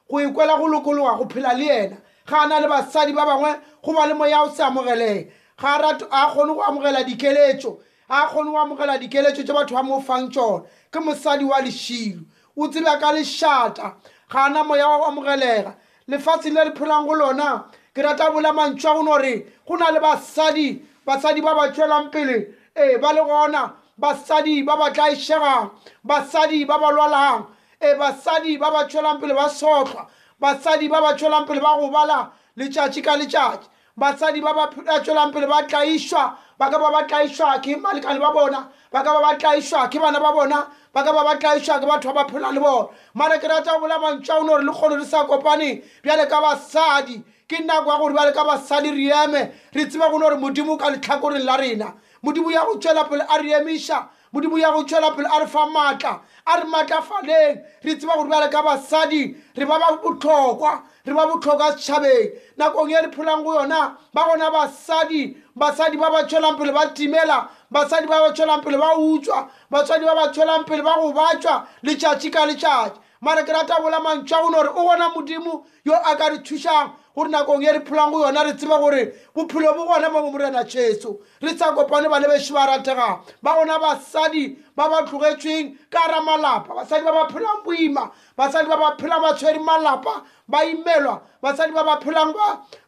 go 0.08 0.18
ekwela 0.20 0.58
go 0.60 0.68
lokologa 0.70 1.18
go 1.18 1.26
s 1.26 1.34
phela 1.34 1.54
le 1.58 1.66
ena 1.66 1.98
ga 2.28 2.38
a 2.42 2.48
na 2.48 2.60
le 2.60 2.68
basadi 2.68 3.12
ba 3.14 3.26
bangwe 3.26 3.58
go 3.84 3.94
ba 3.94 4.06
le 4.08 4.14
moya 4.14 4.44
o 4.46 4.50
se 4.54 4.64
amogelege 4.64 5.32
ga 5.58 5.90
a 6.14 6.30
kgone 6.30 6.54
go 6.54 6.62
amogela 6.64 7.02
dikeletso 7.04 7.80
ga 8.08 8.26
a 8.26 8.28
kgone 8.30 8.52
go 8.52 8.58
amogela 8.62 8.98
dikeletso 9.02 9.44
tse 9.44 9.54
batho 9.54 9.74
ba 9.74 9.82
mo 9.84 9.98
fang 10.00 10.30
tsone 10.30 10.62
ke 10.94 11.00
mosadi 11.02 11.42
wa 11.46 11.58
lešilo 11.58 12.22
o 12.56 12.68
tseba 12.70 12.98
ka 13.02 13.14
lešata 13.18 13.98
ga 14.30 14.40
a 14.46 14.50
na 14.54 14.64
moya 14.64 14.86
wa 14.88 15.08
amogelega 15.10 15.74
lefatsheng 16.08 16.54
le 16.54 16.70
re 16.70 16.72
phelang 16.78 17.08
go 17.10 17.16
lona 17.18 17.66
ke 17.94 18.02
rata 18.06 18.30
bola 18.30 18.54
mantšhwa 18.54 18.94
gonegore 18.94 19.46
go 19.66 19.74
na 19.78 19.90
le 19.92 20.00
basadi 20.00 20.86
basadi 21.06 21.42
ba 21.42 21.54
ba 21.56 21.72
tswelang 21.72 22.12
pele 22.12 22.54
ee 22.76 22.98
ba 22.98 23.14
le 23.14 23.22
gona 23.22 23.74
basadi 23.98 24.66
ba 24.66 24.76
ba 24.78 24.92
tlaešegang 24.94 25.72
basadi 26.04 26.66
ba 26.66 26.78
ba 26.80 26.92
lwalang 26.92 27.46
ee 27.82 27.96
basadi 27.96 28.58
ba 28.60 28.72
ba 28.72 28.88
tswelang 28.88 29.20
pele 29.22 29.34
ba 29.34 29.48
sotlhwa 29.50 30.10
basadi 30.42 30.90
ba 30.90 31.02
ba 31.02 31.14
tswelang 31.16 31.46
pele 31.46 31.62
ba 31.62 31.78
gobala 31.80 32.32
letšatši 32.58 33.04
ka 33.06 33.16
letšatši 33.18 33.70
basadi 33.98 34.42
ba 34.42 34.54
ba 34.54 34.70
tswelang 35.00 35.32
pele 35.32 35.48
ba 35.48 35.62
tlaišwa 35.68 36.34
ba 36.58 36.70
ka 36.72 36.78
ba 36.80 36.92
ba 36.92 37.06
tlaišwa 37.08 37.62
ke 37.62 37.78
malekane 37.78 38.20
ba 38.20 38.34
bona 38.34 38.66
ba 38.92 39.04
ka 39.04 39.14
ba 39.14 39.22
ba 39.22 39.38
tlaišwa 39.38 39.88
ke 39.92 40.00
bana 40.02 40.20
ba 40.20 40.34
bona 40.34 40.66
ba 40.94 41.04
ka 41.04 41.14
ba 41.14 41.24
ba 41.24 41.38
tlaišwa 41.40 41.80
ke 41.80 41.86
batho 41.86 42.14
ba 42.14 42.24
ba 42.24 42.30
phelang 42.34 42.54
le 42.56 42.60
bona 42.60 42.90
mare 43.14 43.40
ke 43.40 43.48
rata 43.48 43.72
go 43.78 43.86
bola 43.86 44.00
mantšwa 44.02 44.36
one 44.42 44.48
gore 44.48 44.64
le 44.64 44.72
kgone 44.74 44.96
re 44.98 45.06
sa 45.06 45.24
kopane 45.26 45.84
bjale 46.02 46.26
ka 46.30 46.42
basadi 46.42 47.24
ke 47.48 47.60
nako 47.60 47.92
ya 47.92 47.98
gore 47.98 48.14
ba 48.14 48.26
le 48.26 48.34
ka 48.34 48.44
basadi 48.44 48.90
re 48.90 49.14
eme 49.24 49.52
re 49.74 49.86
tsebe 49.86 50.10
gone 50.10 50.20
gore 50.20 50.36
modimo 50.38 50.78
ka 50.80 50.90
letlhakoreng 50.90 51.46
la 51.46 51.56
rena 51.58 51.94
modimo 52.24 52.50
ya 52.52 52.66
go 52.66 52.78
tswela 52.80 53.08
pele 53.08 53.22
a 53.22 53.38
re 53.40 53.54
emiša 53.62 54.08
modimo 54.34 54.58
ya 54.58 54.72
go 54.74 54.84
tswela 54.84 55.16
pele 55.16 55.30
a 55.32 55.40
re 55.40 55.46
fa 55.48 55.68
maatla 55.70 56.22
a 56.46 56.56
re 56.58 56.64
maatlafaleng 56.66 57.62
re 57.84 57.96
tseba 58.02 58.16
gore 58.18 58.30
ba 58.30 58.40
le 58.42 58.50
ka 58.50 58.64
basadi 58.64 59.36
re 59.56 59.66
ba 59.66 59.78
ba 59.78 59.98
botlhokwa 60.02 60.82
re 61.06 61.14
ba 61.14 61.28
botlhokwa 61.30 61.70
setšhabeng 61.78 62.34
nakong 62.58 62.90
e 62.90 62.96
re 63.06 63.12
phelang 63.14 63.44
go 63.44 63.54
yona 63.60 63.96
ba 64.14 64.26
gona 64.26 64.50
basadi 64.50 65.38
basadi 65.56 65.98
ba 66.02 66.10
ba 66.10 66.26
tswelang 66.26 66.58
pele 66.58 66.74
ba 66.74 66.90
timela 66.98 67.46
basadi 67.70 68.08
ba 68.10 68.26
ba 68.26 68.34
tswelang 68.34 68.64
pele 68.64 68.78
ba 68.78 68.98
utswa 68.98 69.46
basadi 69.70 70.02
ba 70.06 70.16
ba 70.18 70.34
tswelang 70.34 70.66
pele 70.66 70.82
ba 70.82 70.98
go 70.98 71.14
batswa 71.14 71.68
letšatši 71.86 72.30
ka 72.34 72.42
letšatši 72.50 72.98
mare 73.22 73.46
ke 73.46 73.54
rata 73.54 73.78
bola 73.82 74.02
mantšhwa 74.02 74.42
gone 74.42 74.58
gore 74.58 74.70
o 74.70 74.82
gona 74.90 75.14
modimo 75.14 75.66
yo 75.86 75.94
a 75.94 76.18
ka 76.18 76.30
re 76.34 76.42
thušang 76.42 77.05
gore 77.16 77.30
nakong 77.30 77.64
e 77.64 77.72
re 77.72 77.80
phelang 77.80 78.12
go 78.12 78.24
yona 78.26 78.44
re 78.44 78.52
tseba 78.52 78.78
gore 78.78 79.14
bophelo 79.34 79.74
bo 79.74 79.88
gona 79.88 80.12
mo 80.12 80.30
morena 80.30 80.64
jesu 80.66 81.20
re 81.42 81.54
tsa 81.56 81.72
kopane 81.74 82.08
bane 82.12 82.28
beswe 82.28 82.54
ba 82.54 82.68
rategang 82.68 83.24
ba 83.42 83.56
gona 83.56 83.80
basadi 83.80 84.58
ba 84.76 84.90
ba 84.90 85.02
tlogetsweng 85.08 85.78
ka 85.90 86.00
ara 86.12 86.22
malapa 86.22 86.76
basadi 86.76 87.06
ba 87.06 87.12
ba 87.14 87.28
phelang 87.32 87.64
boima 87.64 88.12
basadi 88.38 88.68
ba 88.68 88.76
ba 88.76 88.98
phelang 89.00 89.22
ba 89.22 89.32
tshwere 89.34 89.60
malapa 89.64 90.24
ba 90.48 90.60
imelwa 90.66 91.22
basadi 91.42 91.72
ba 91.72 91.84
ba 91.84 91.96
phelang 92.04 92.34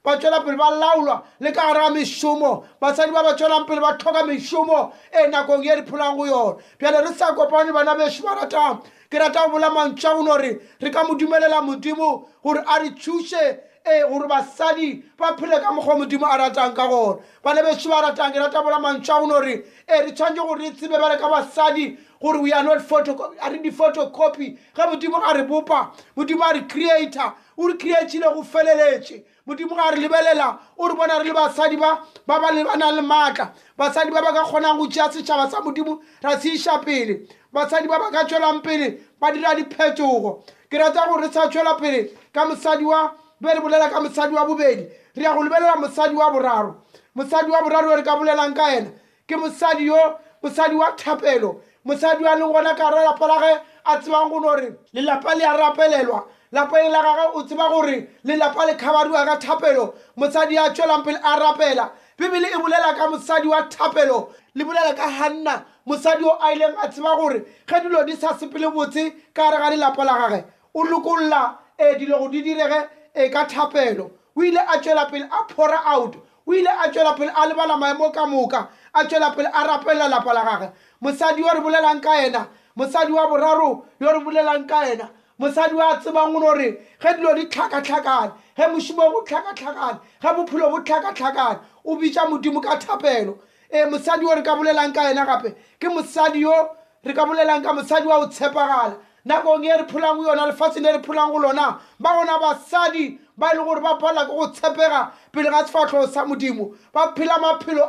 ba 0.04 0.18
tswelang 0.20 0.44
pele 0.44 0.58
ba 0.58 0.70
laolwa 0.76 1.24
le 1.40 1.52
ka 1.52 1.62
gare 1.72 1.88
ga 1.88 1.90
mešomo 1.90 2.66
basadi 2.82 3.14
ba 3.14 3.24
ba 3.24 3.34
tswelang 3.34 3.66
pele 3.66 3.80
ba 3.80 3.96
tlhoka 3.96 4.24
mešomo 4.28 4.92
e 5.08 5.28
nakong 5.32 5.64
e 5.64 5.72
re 5.72 5.84
phelang 5.88 6.18
go 6.18 6.26
yona 6.28 6.60
phele 6.78 7.00
re 7.08 7.14
sa 7.16 7.32
kopane 7.34 7.72
bana 7.72 7.96
beswe 7.96 8.28
ba 8.28 8.36
rategang 8.44 8.84
ke 9.10 9.16
rata 9.18 9.48
go 9.48 9.56
bola 9.56 9.72
mantšwa 9.72 10.20
gonogre 10.20 10.60
re 10.84 10.92
ka 10.92 11.04
modumelela 11.08 11.64
modimo 11.64 12.28
gore 12.44 12.60
a 12.68 12.82
re 12.84 12.92
thuse 12.92 13.64
ee 13.90 14.04
gore 14.04 14.28
basadi 14.28 15.04
ba 15.18 15.36
phele 15.38 15.60
ka 15.62 15.72
mokgwa 15.72 15.96
modimo 15.98 16.26
a 16.26 16.38
ratang 16.38 16.76
ka 16.76 16.88
gona 16.88 17.20
bana 17.44 17.64
beso 17.64 17.90
ba 17.90 18.02
ratang 18.02 18.34
ke 18.34 18.36
rata 18.40 18.62
bola 18.62 18.80
mantšhwa 18.80 19.16
a 19.16 19.20
gone 19.20 19.34
goreng 19.34 19.64
ee 19.88 20.02
re 20.06 20.12
tshwanetse 20.12 20.36
gore 20.46 20.60
re 20.62 20.72
tsebe 20.72 20.98
ba 21.00 21.10
le 21.10 21.18
ka 21.18 21.30
basadi 21.30 21.98
gore 22.22 22.40
we 22.40 22.52
are 22.52 22.64
not 22.64 22.80
photocopy 22.80 23.38
are 23.42 23.58
di 23.58 23.72
photocopy 23.72 24.58
ga 24.76 24.86
modimo 24.88 25.20
ga 25.22 25.34
re 25.34 25.44
bopa 25.44 25.92
modimo 26.18 26.44
a 26.44 26.54
re 26.54 26.62
creator 26.68 27.34
o 27.58 27.68
re 27.68 27.74
creatile 27.78 28.34
go 28.34 28.44
feleletse 28.44 29.24
modimo 29.48 29.76
ga 29.76 29.90
re 29.92 29.98
lebelela 30.02 30.58
o 30.78 30.88
re 30.88 30.96
bona 30.96 31.18
re 31.20 31.24
le 31.30 31.34
basadi 31.34 31.78
ba 31.80 32.02
ba 32.26 32.40
ba 32.40 32.52
lebanang 32.52 32.96
le 32.96 33.02
maatla 33.02 33.54
basadi 33.78 34.12
ba 34.12 34.22
ba 34.22 34.34
ka 34.34 34.44
kgonang 34.46 34.78
go 34.78 34.88
tsea 34.88 35.08
setšhaba 35.08 35.50
sa 35.50 35.62
modimo 35.62 36.02
ra 36.22 36.40
se 36.40 36.50
iša 36.54 36.84
pele 36.84 37.28
basadi 37.54 37.88
ba 37.88 38.00
ba 38.00 38.12
ka 38.12 38.26
tswelang 38.28 38.62
pele 38.62 39.00
ba 39.20 39.32
dira 39.34 39.56
diphetogo 39.56 40.44
ke 40.70 40.76
rata 40.78 41.08
gore 41.08 41.22
re 41.28 41.30
sa 41.32 41.48
tswela 41.50 41.80
pele 41.80 42.12
ka 42.34 42.46
mosadi 42.46 42.84
wa 42.86 43.12
be 43.42 43.48
re 43.50 43.56
bolela 43.60 43.90
ka 43.90 44.00
mosadi 44.00 44.34
wa 44.36 44.46
bobedi 44.46 44.90
re 45.16 45.24
ya 45.24 45.34
go 45.34 45.42
lebelela 45.42 45.74
mosadi 45.76 46.16
wa 46.16 46.32
boraro 46.32 46.76
mosadi 47.16 47.50
wa 47.52 47.62
boraro 47.62 47.96
re 47.96 48.04
ka 48.04 48.16
bolelang 48.18 48.56
ka 48.56 48.70
ena 48.76 48.92
ke 49.28 49.36
mosadi 49.38 49.86
yo 49.86 50.18
mosadi 50.44 50.76
wa 50.76 50.92
thapelo 50.96 51.62
mosadi 51.86 52.24
wa 52.24 52.36
leng 52.36 52.52
gona 52.52 52.76
ka 52.76 52.90
re 52.90 53.06
lapa 53.06 53.28
la 53.28 53.38
ge 53.40 53.60
a 53.86 54.00
tsebang 54.02 54.30
go 54.30 54.40
nogore 54.40 54.76
lelapa 54.94 55.36
le 55.36 55.44
a 55.46 55.58
rapelelwa 55.58 56.24
lapeng 56.52 56.90
la 56.92 57.02
gage 57.02 57.38
o 57.38 57.44
tseba 57.44 57.70
gore 57.70 58.08
lelapa 58.26 58.66
le 58.66 58.74
kgabariwa 58.74 59.26
ka 59.26 59.36
thapelo 59.38 59.94
mosadi 60.18 60.58
a 60.58 60.74
tswelang 60.74 61.04
pele 61.04 61.20
a 61.22 61.38
rapela 61.40 61.92
bibele 62.18 62.48
e 62.50 62.58
bolela 62.58 62.96
ka 62.98 63.08
mosadi 63.08 63.48
wa 63.48 63.62
thapelo 63.70 64.34
le 64.56 64.66
bolela 64.66 64.96
ka 64.98 65.06
ganna 65.08 65.64
mosadi 65.86 66.24
o 66.26 66.32
a 66.42 66.54
ileng 66.56 66.74
a 66.82 66.88
tseba 66.90 67.14
gore 67.16 67.46
ge 67.68 67.76
dilo 67.84 68.04
di 68.04 68.16
sa 68.16 68.34
sepele 68.34 68.66
botse 68.74 69.14
ka 69.32 69.46
gare 69.52 69.58
ga 69.62 69.70
lelapa 69.70 70.04
la 70.06 70.28
gage 70.28 70.46
o 70.74 70.82
lokolola 70.82 71.58
um 71.80 71.98
dilo 72.00 72.18
go 72.18 72.30
di 72.30 72.42
direge 72.42 72.97
e 73.18 73.30
ka 73.30 73.46
thapelo 73.46 74.12
o 74.36 74.42
ile 74.44 74.60
a 74.60 74.78
tswela 74.80 75.10
pele 75.10 75.26
a 75.26 75.44
pora 75.50 75.82
out 75.86 76.16
o 76.46 76.54
ile 76.54 76.68
a 76.70 76.90
tswela 76.92 77.16
pele 77.18 77.32
a 77.36 77.48
lebala 77.50 77.74
maemo 77.82 78.14
ka 78.14 78.26
moka 78.28 78.68
a 78.94 79.04
tswela 79.06 79.36
pele 79.36 79.50
a 79.54 79.66
rapelela 79.68 80.08
lapa 80.10 80.34
la 80.34 80.44
gage 80.48 80.72
mosadi 81.02 81.40
yo 81.40 81.52
re 81.54 81.60
bolelang 81.62 82.00
ka 82.02 82.14
ena 82.26 82.48
mosadi 82.78 83.12
wa 83.14 83.28
boraro 83.28 83.86
yo 84.00 84.12
re 84.14 84.20
bolelang 84.26 84.68
ka 84.70 84.84
ena 84.92 85.10
mosadi 85.40 85.74
wa 85.74 85.94
a 85.94 86.00
tsebang 86.00 86.36
o 86.36 86.40
nogore 86.40 86.78
ge 87.02 87.14
dilo 87.18 87.34
di 87.36 87.46
tlhakatlhakane 87.50 88.34
ge 88.56 88.68
mosimo 88.72 89.10
bo 89.12 89.24
tlhakatlhakane 89.26 90.00
ge 90.22 90.30
bophelo 90.38 90.70
bo 90.70 90.80
tlhakatlhakane 90.86 91.60
o 91.86 91.96
bitsa 91.98 92.30
modimo 92.30 92.62
ka 92.62 92.78
thapelo 92.78 93.40
e 93.70 93.86
mosadi 93.90 94.26
yo 94.30 94.36
re 94.36 94.44
ka 94.44 94.56
bolelang 94.56 94.94
ka 94.94 95.10
ena 95.10 95.26
gape 95.26 95.56
ke 95.82 95.90
mosadi 95.90 96.42
yo 96.42 96.70
re 97.04 97.14
ka 97.14 97.26
bolelang 97.26 97.64
ka 97.64 97.74
mosadi 97.74 98.06
wa 98.06 98.20
o 98.22 98.28
tshepagala 98.30 99.02
nakong 99.28 99.66
e 99.66 99.70
re 99.70 99.84
phelang 99.86 100.20
yona 100.24 100.48
lefatsheng 100.50 100.88
e 100.88 100.92
re 100.96 101.00
phelang 101.00 101.32
go 101.32 101.38
lona 101.38 101.80
ba 102.00 102.10
gona 102.16 102.38
basadi 102.40 103.20
ba 103.38 103.50
e 103.54 103.58
leng 103.58 103.66
gore 103.66 103.82
ba 103.82 103.98
palelwa 104.00 104.26
ke 104.26 104.34
go 104.38 104.46
tshepega 104.52 105.02
pele 105.34 105.50
ga 105.52 105.64
sefatlhogo 105.68 106.08
sa 106.10 106.24
modimo 106.24 106.72
ba 106.94 107.12
phela 107.16 107.38
maphelo 107.44 107.84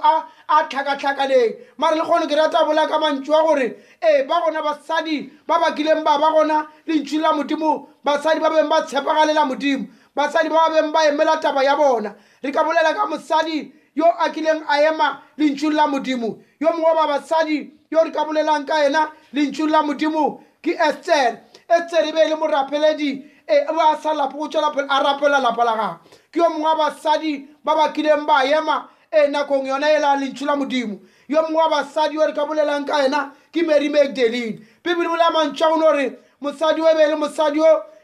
a 0.49 0.69
tlhakatlhakaneng 0.69 1.55
mare 1.79 1.95
le 2.01 2.03
kgone 2.03 2.27
ke 2.29 2.35
rata 2.41 2.65
bola 2.67 2.89
ka 2.91 2.99
mantsi 2.99 3.31
wa 3.31 3.43
gore 3.47 3.67
ee 4.03 4.25
ba 4.27 4.41
gona 4.45 4.63
basadi 4.67 5.17
ba 5.47 5.61
bakileng 5.63 6.03
ba 6.05 6.19
ba 6.19 6.33
gona 6.35 6.67
lentsi 6.89 7.21
la 7.23 7.33
modimo 7.33 7.89
basadi 8.05 8.41
ba 8.41 8.51
beng 8.51 8.69
ba 8.69 8.83
tshepegalela 8.83 9.47
modimo 9.47 9.87
basadi 10.17 10.49
ba 10.51 10.67
ba 10.67 10.75
beng 10.83 10.93
ba 10.93 11.07
emela 11.07 11.39
taba 11.41 11.63
ya 11.63 11.77
bona 11.77 12.15
re 12.43 12.51
ka 12.51 12.65
bolela 12.67 12.91
ka 12.95 13.07
mosadi 13.07 13.71
yo 13.95 14.05
a 14.11 14.31
kileng 14.35 14.67
a 14.67 14.83
ema 14.91 15.23
lentsi 15.39 15.71
la 15.73 15.87
modimo 15.87 16.43
yo 16.61 16.69
mongwe 16.75 16.95
ba 16.99 17.07
basadi 17.15 17.71
yo 17.91 18.03
re 18.03 18.11
ka 18.11 18.27
bolelang 18.27 18.67
ka 18.67 18.83
ena 18.85 19.07
lentsi 19.33 19.71
la 19.71 19.83
modimo 19.87 20.45
ke 20.63 20.71
ester 20.75 21.41
ester 21.69 22.05
e 22.05 22.13
be 22.13 22.19
e 22.21 22.29
le 22.31 22.37
moraphelediy 22.37 23.13
e, 23.47 23.55
e 23.63 23.73
ba 23.77 23.97
sa 24.03 24.13
lapo 24.15 24.39
go 24.39 24.49
tswelapele 24.49 24.87
a 24.89 25.03
rapela 25.03 25.41
lapa 25.41 25.65
la 25.65 25.77
gage 25.77 25.99
ke 26.33 26.39
yo 26.39 26.49
mongwe 26.51 26.65
wa 26.69 26.77
basadi 26.77 27.49
ba 27.65 27.75
bakileng 27.77 28.27
ba 28.27 28.43
ema 28.45 28.89
e 29.11 29.29
nakong 29.29 29.67
yone 29.67 29.85
e 29.87 29.99
le 29.99 30.07
a 30.07 30.17
lentsho 30.17 30.47
la 30.47 30.57
modimo 30.57 30.99
yo 31.29 31.43
mongwe 31.43 31.57
wa 31.63 31.69
basadi 31.71 32.19
o 32.19 32.27
re 32.27 32.33
ka 32.33 32.45
bolelang 32.47 32.85
ka 32.87 33.05
ena 33.05 33.33
ke 33.53 33.63
mary 33.67 33.89
magdaline 33.89 34.59
bebile 34.83 35.09
bole 35.09 35.23
a 35.23 35.31
mantšhwa 35.33 35.71
one 35.73 35.81
gore 35.81 36.19
mosadi 36.43 36.81
o 36.81 36.89
e 36.91 36.95
be 36.95 37.03
e 37.03 37.07
le 37.07 37.15
mosadi 37.15 37.59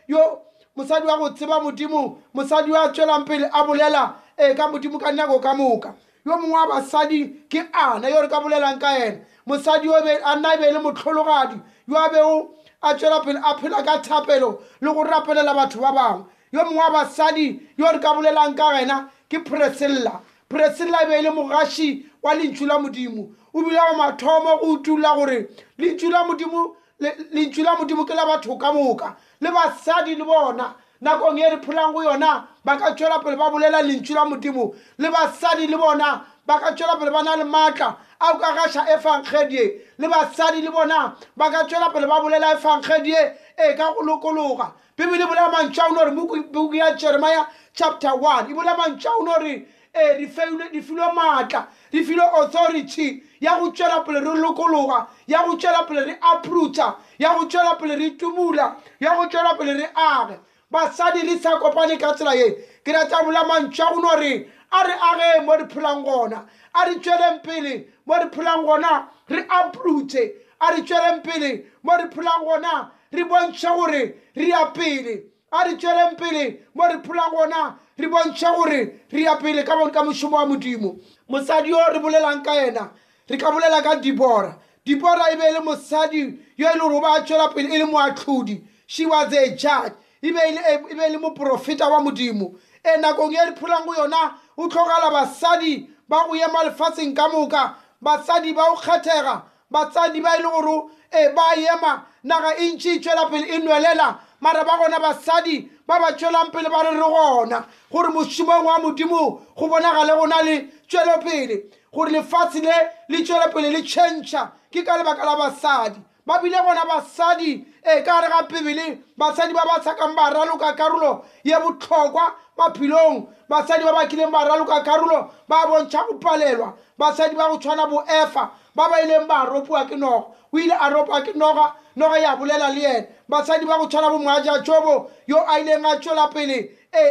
yo 0.09 0.41
mosadi 0.77 1.07
wa 1.07 1.19
go 1.19 1.31
tseba 1.31 1.61
modimo 1.61 2.19
mosadi 2.35 2.73
o 2.73 2.77
a 2.77 2.89
tswelang 2.93 3.27
pele 3.27 3.51
a 3.53 3.65
bolela 3.67 4.15
e 4.39 4.55
ka 4.55 4.69
modimo 4.69 4.99
ka 4.99 5.11
nako 5.13 5.41
ka 5.41 5.55
moka 5.55 5.95
yo 6.25 6.37
mongwe 6.39 6.55
wa 6.59 6.67
basadi 6.69 7.47
ke 7.51 7.67
ana 7.73 8.09
yo 8.09 8.23
re 8.23 8.29
ka 8.29 8.41
bolelang 8.41 8.79
ka 8.79 8.97
ena 8.97 9.19
mosadi 9.47 9.91
a 9.91 10.37
nna 10.37 10.55
e 10.55 10.59
be 10.59 10.65
e 10.69 10.73
le 10.73 10.79
motlhologadi 10.81 11.59
yo 11.87 11.97
a 11.97 12.11
beo 12.11 12.51
a 12.83 12.95
tswela 12.95 13.23
pele 13.25 13.39
a 13.45 13.55
phela 13.57 13.85
ka 13.85 14.01
thapelo 14.03 14.63
le 14.81 14.93
go 14.95 15.05
rapelela 15.05 15.55
batho 15.55 15.81
ba 15.81 15.93
bangwe 15.93 16.27
yo 16.53 16.65
mongwe 16.65 16.77
wa 16.79 16.91
basadi 16.93 17.61
yo 17.77 17.91
re 17.93 17.99
ka 17.99 18.15
bolelang 18.15 18.57
ka 18.57 18.79
gena 18.79 19.09
ke 19.29 19.45
priscilla 19.45 20.21
priscilla 20.49 21.03
e 21.05 21.07
be 21.07 21.15
e 21.19 21.23
le 21.23 21.31
mogaši 21.31 22.05
wa 22.23 22.35
lentšhu 22.35 22.67
la 22.67 22.79
modimo 22.79 23.31
o 23.55 23.63
bile 23.63 23.79
go 23.79 23.97
mathomo 23.99 24.59
go 24.61 24.77
utulola 24.77 25.15
gore 25.17 25.49
lentšhu 25.79 26.11
la 26.11 26.25
modimo 26.25 28.05
ke 28.05 28.15
la 28.15 28.27
batho 28.27 28.57
ka 28.57 28.73
moka 28.73 29.17
le 29.41 29.51
basadi 29.51 30.15
le 30.17 30.25
bona 30.25 30.75
nakong 31.01 31.39
e 31.39 31.51
re 31.55 31.61
phelang 31.61 31.93
go 31.93 32.03
yona 32.03 32.47
ba 32.65 32.77
ka 32.79 32.95
tswela 32.95 33.19
pele 33.23 33.37
ba 33.37 33.51
bolela 33.51 33.83
lentšhu 33.83 34.15
la 34.15 34.25
modimo 34.25 34.75
le 34.99 35.09
basadi 35.11 35.67
le 35.69 35.77
bona 35.77 36.25
ba 36.47 36.61
ka 36.61 36.73
tswela 36.73 36.97
pele 36.99 37.11
ba 37.11 37.23
na 37.23 37.37
le 37.37 37.45
maatla 37.45 37.97
a 38.25 38.39
ka 38.39 38.53
ga 38.55 38.71
sha 38.73 38.87
e 38.89 38.99
fangkhedie 38.99 39.81
le 39.99 40.09
ba 40.09 40.27
tsadi 40.33 40.61
le 40.63 40.71
bona 40.71 41.15
ba 41.37 41.51
ka 41.51 41.65
tshwela 41.67 41.91
pele 41.93 42.07
ba 42.07 42.21
bolela 42.21 42.53
e 42.53 42.57
fangkhedie 42.57 43.37
e 43.57 43.75
ka 43.77 43.93
go 43.93 44.01
lokologa 44.03 44.73
bibele 44.97 45.25
e 45.25 45.27
bolela 45.27 45.51
mantsha 45.53 45.85
ono 45.91 46.05
re 46.05 46.11
mo 46.11 46.27
buku 46.27 46.75
ya 46.75 46.95
Jeremiah 46.97 47.47
chapter 47.73 48.13
1 48.17 48.49
e 48.51 48.55
bolela 48.55 48.77
mantsha 48.77 49.11
ono 49.21 49.37
re 49.39 49.69
e 49.93 50.17
ri 50.17 50.27
feile 50.27 50.71
di 50.73 50.81
filo 50.81 51.13
matla 51.13 51.69
di 51.91 52.03
filo 52.03 52.23
authority 52.25 53.23
ya 53.41 53.59
go 53.61 53.71
tshwela 53.71 54.01
pele 54.05 54.21
re 54.21 54.39
lokologa 54.41 55.07
ya 55.27 55.45
go 55.45 55.57
tshwela 55.57 55.85
pele 55.87 56.05
re 56.07 56.19
uprooter 56.33 56.97
ya 57.19 57.35
go 57.35 57.45
tshwela 57.47 57.77
pele 57.79 57.97
re 57.97 58.11
tumula 58.17 58.77
ya 59.01 59.15
go 59.17 59.27
tshwela 59.29 59.55
pele 59.59 59.73
re 59.77 59.91
age 59.95 60.39
basadi 60.71 61.21
re 61.23 61.39
sa 61.39 61.59
kopane 61.61 61.97
ka 62.01 62.15
tsela 62.15 62.35
ye 62.35 62.57
ke 62.83 62.93
ratsa 62.93 63.21
bolela 63.23 63.45
mantsha 63.47 63.93
ono 63.93 64.17
re 64.17 64.51
a 64.75 64.89
re 64.89 64.95
age 64.95 65.47
mo 65.47 65.57
re 65.57 65.65
phelang 65.65 66.05
gona 66.05 66.39
a 66.75 66.89
re 66.89 66.97
tsweleng 66.99 67.43
pele 67.43 67.85
mo 68.07 68.15
re 68.17 68.29
phelang 68.31 68.65
gona 68.67 69.09
re 69.29 69.45
aplotse 69.47 70.33
a 70.61 70.75
re 70.75 70.83
tsweleng 70.83 71.23
pele 71.23 71.65
mo 71.83 71.97
re 71.97 72.09
phelang 72.11 72.45
gona 72.49 72.91
re 73.13 73.25
bontshe 73.25 73.69
gore 73.77 74.15
re 74.35 74.49
ya 74.49 74.71
pele 74.71 75.15
a 75.53 75.69
re 75.69 75.77
tsweleng 75.77 76.19
pele 76.19 76.57
mo 76.75 76.89
re 76.89 76.99
phelang 77.03 77.33
gona 77.35 77.77
re 77.99 78.09
bontshe 78.09 78.49
gore 78.57 78.95
re 79.13 79.23
ya 79.25 79.37
pele 79.37 79.63
ka 79.65 79.77
bone 79.77 79.91
ka 79.93 80.03
mošomo 80.03 80.33
wa 80.33 80.47
modimo 80.47 80.99
mosadi 81.31 81.69
yo 81.69 81.79
re 81.93 81.99
bolelang 82.01 82.45
ka 82.45 82.53
ena 82.53 82.91
re 83.29 83.37
ka 83.39 83.51
bolela 83.53 83.81
ka 83.83 83.95
dibora 84.01 84.57
dibora 84.85 85.31
e 85.33 85.37
be 85.37 85.45
e 85.51 85.53
le 85.53 85.61
mosadi 85.61 86.37
yo 86.57 86.69
e 86.69 86.73
le 86.75 86.81
gore 86.81 86.97
o 86.97 87.01
ba 87.01 87.15
a 87.21 87.23
tswela 87.25 87.49
pele 87.55 87.69
e 87.73 87.79
le 87.79 87.85
moatlhodi 87.87 88.61
she 88.87 89.07
was 89.07 89.33
a 89.33 89.55
judge 89.57 89.93
e 90.21 90.33
be 90.33 90.39
e 90.39 90.99
le 90.99 91.09
e 91.09 91.15
e 91.15 91.19
moprofeta 91.19 91.89
wa 91.89 92.01
modimo 92.01 92.59
e 92.85 92.99
nakong 93.01 93.33
e 93.35 93.45
re 93.49 93.55
phulang 93.55 93.87
go 93.87 93.95
yona 93.95 94.35
o 94.59 94.69
tlhokala 94.69 95.11
basadi 95.11 95.89
ba 96.09 96.27
go 96.29 96.35
ema 96.35 96.65
lefatsheng 96.69 97.17
ka 97.17 97.29
moka 97.29 97.75
batsadi 98.03 98.55
ba 98.55 98.67
go 98.71 98.77
kgethega 98.77 99.43
batsadi 99.73 100.23
ba 100.23 100.35
e 100.37 100.43
le 100.43 100.51
gore 100.51 100.91
e 101.11 101.33
ba 101.35 101.55
ema 101.57 102.07
naga 102.25 102.53
e 102.59 102.73
ntšhe 102.77 102.95
e 102.95 102.99
tswela 103.01 103.29
pele 103.31 103.47
e 103.47 103.59
nwelela 103.59 104.19
mara 104.41 104.65
ba 104.65 104.77
gona 104.79 105.01
basadi 105.01 105.63
ba 105.87 105.99
ba 105.99 106.13
tswelang 106.13 106.53
pele 106.53 106.69
ba 106.69 106.83
re 106.85 106.91
re 106.91 107.01
gona 107.01 107.65
gore 107.91 108.09
mošimong 108.13 108.65
wa 108.65 108.79
modimo 108.79 109.41
go 109.57 109.67
bonagale 109.67 110.17
go 110.21 110.27
na 110.27 110.43
le 110.43 110.57
tswelopele 110.87 111.65
gore 111.91 112.11
lefatshe 112.13 112.61
le 112.61 112.77
le 113.09 113.25
tswelopele 113.25 113.73
le 113.73 113.81
tšhentšha 113.81 114.51
ke 114.71 114.85
ka 114.85 114.97
lebaka 115.01 115.25
la 115.25 115.37
basadi 115.39 116.01
ba 116.27 116.41
bile 116.43 116.57
bona 116.65 116.85
basadi 116.89 117.67
e 117.83 118.03
ka 118.05 118.21
re 118.21 118.29
ga 118.29 118.47
pebele 118.49 118.99
basadi 119.19 119.53
ba 119.53 119.63
ba 119.67 119.81
tshakang 119.81 120.17
baralo 120.17 120.59
ka 120.59 120.73
karolo 120.75 121.25
ye 121.45 121.53
botlhokwa 121.55 122.33
maphelong 122.57 123.29
basadi 123.49 123.85
ba 123.85 123.93
ba 123.93 124.09
kileng 124.09 124.33
baralo 124.33 124.65
ka 124.67 124.83
karolo 124.83 125.31
ba 125.49 125.67
bontšha 125.69 126.09
go 126.09 126.19
palelwa 126.19 126.73
basadi 126.99 127.37
ba 127.37 127.49
go 127.51 127.59
tshwana 127.59 127.87
boefa 127.89 128.51
ba 128.75 128.89
ba 128.89 129.03
ileng 129.05 129.27
ba 129.29 129.45
ropiwa 129.45 129.85
ke 129.87 129.97
noga 129.97 130.27
o 130.53 130.57
ile 130.59 130.73
a 130.73 130.89
ropiwa 130.91 131.21
ke 131.25 131.37
noga 131.37 131.73
noga 131.97 132.17
ya 132.17 132.37
bolela 132.37 132.73
le 132.73 132.81
ene 132.81 133.07
basadi 133.29 133.67
ba 133.67 133.77
go 133.79 133.85
tshwana 133.87 134.09
bo 134.09 134.19
moajatsobo 134.19 135.11
yo 135.27 135.37
a 135.45 135.61
ileng 135.61 135.85
a 135.85 136.01
tswela 136.01 136.33
pele 136.33 136.57
e 136.91 137.05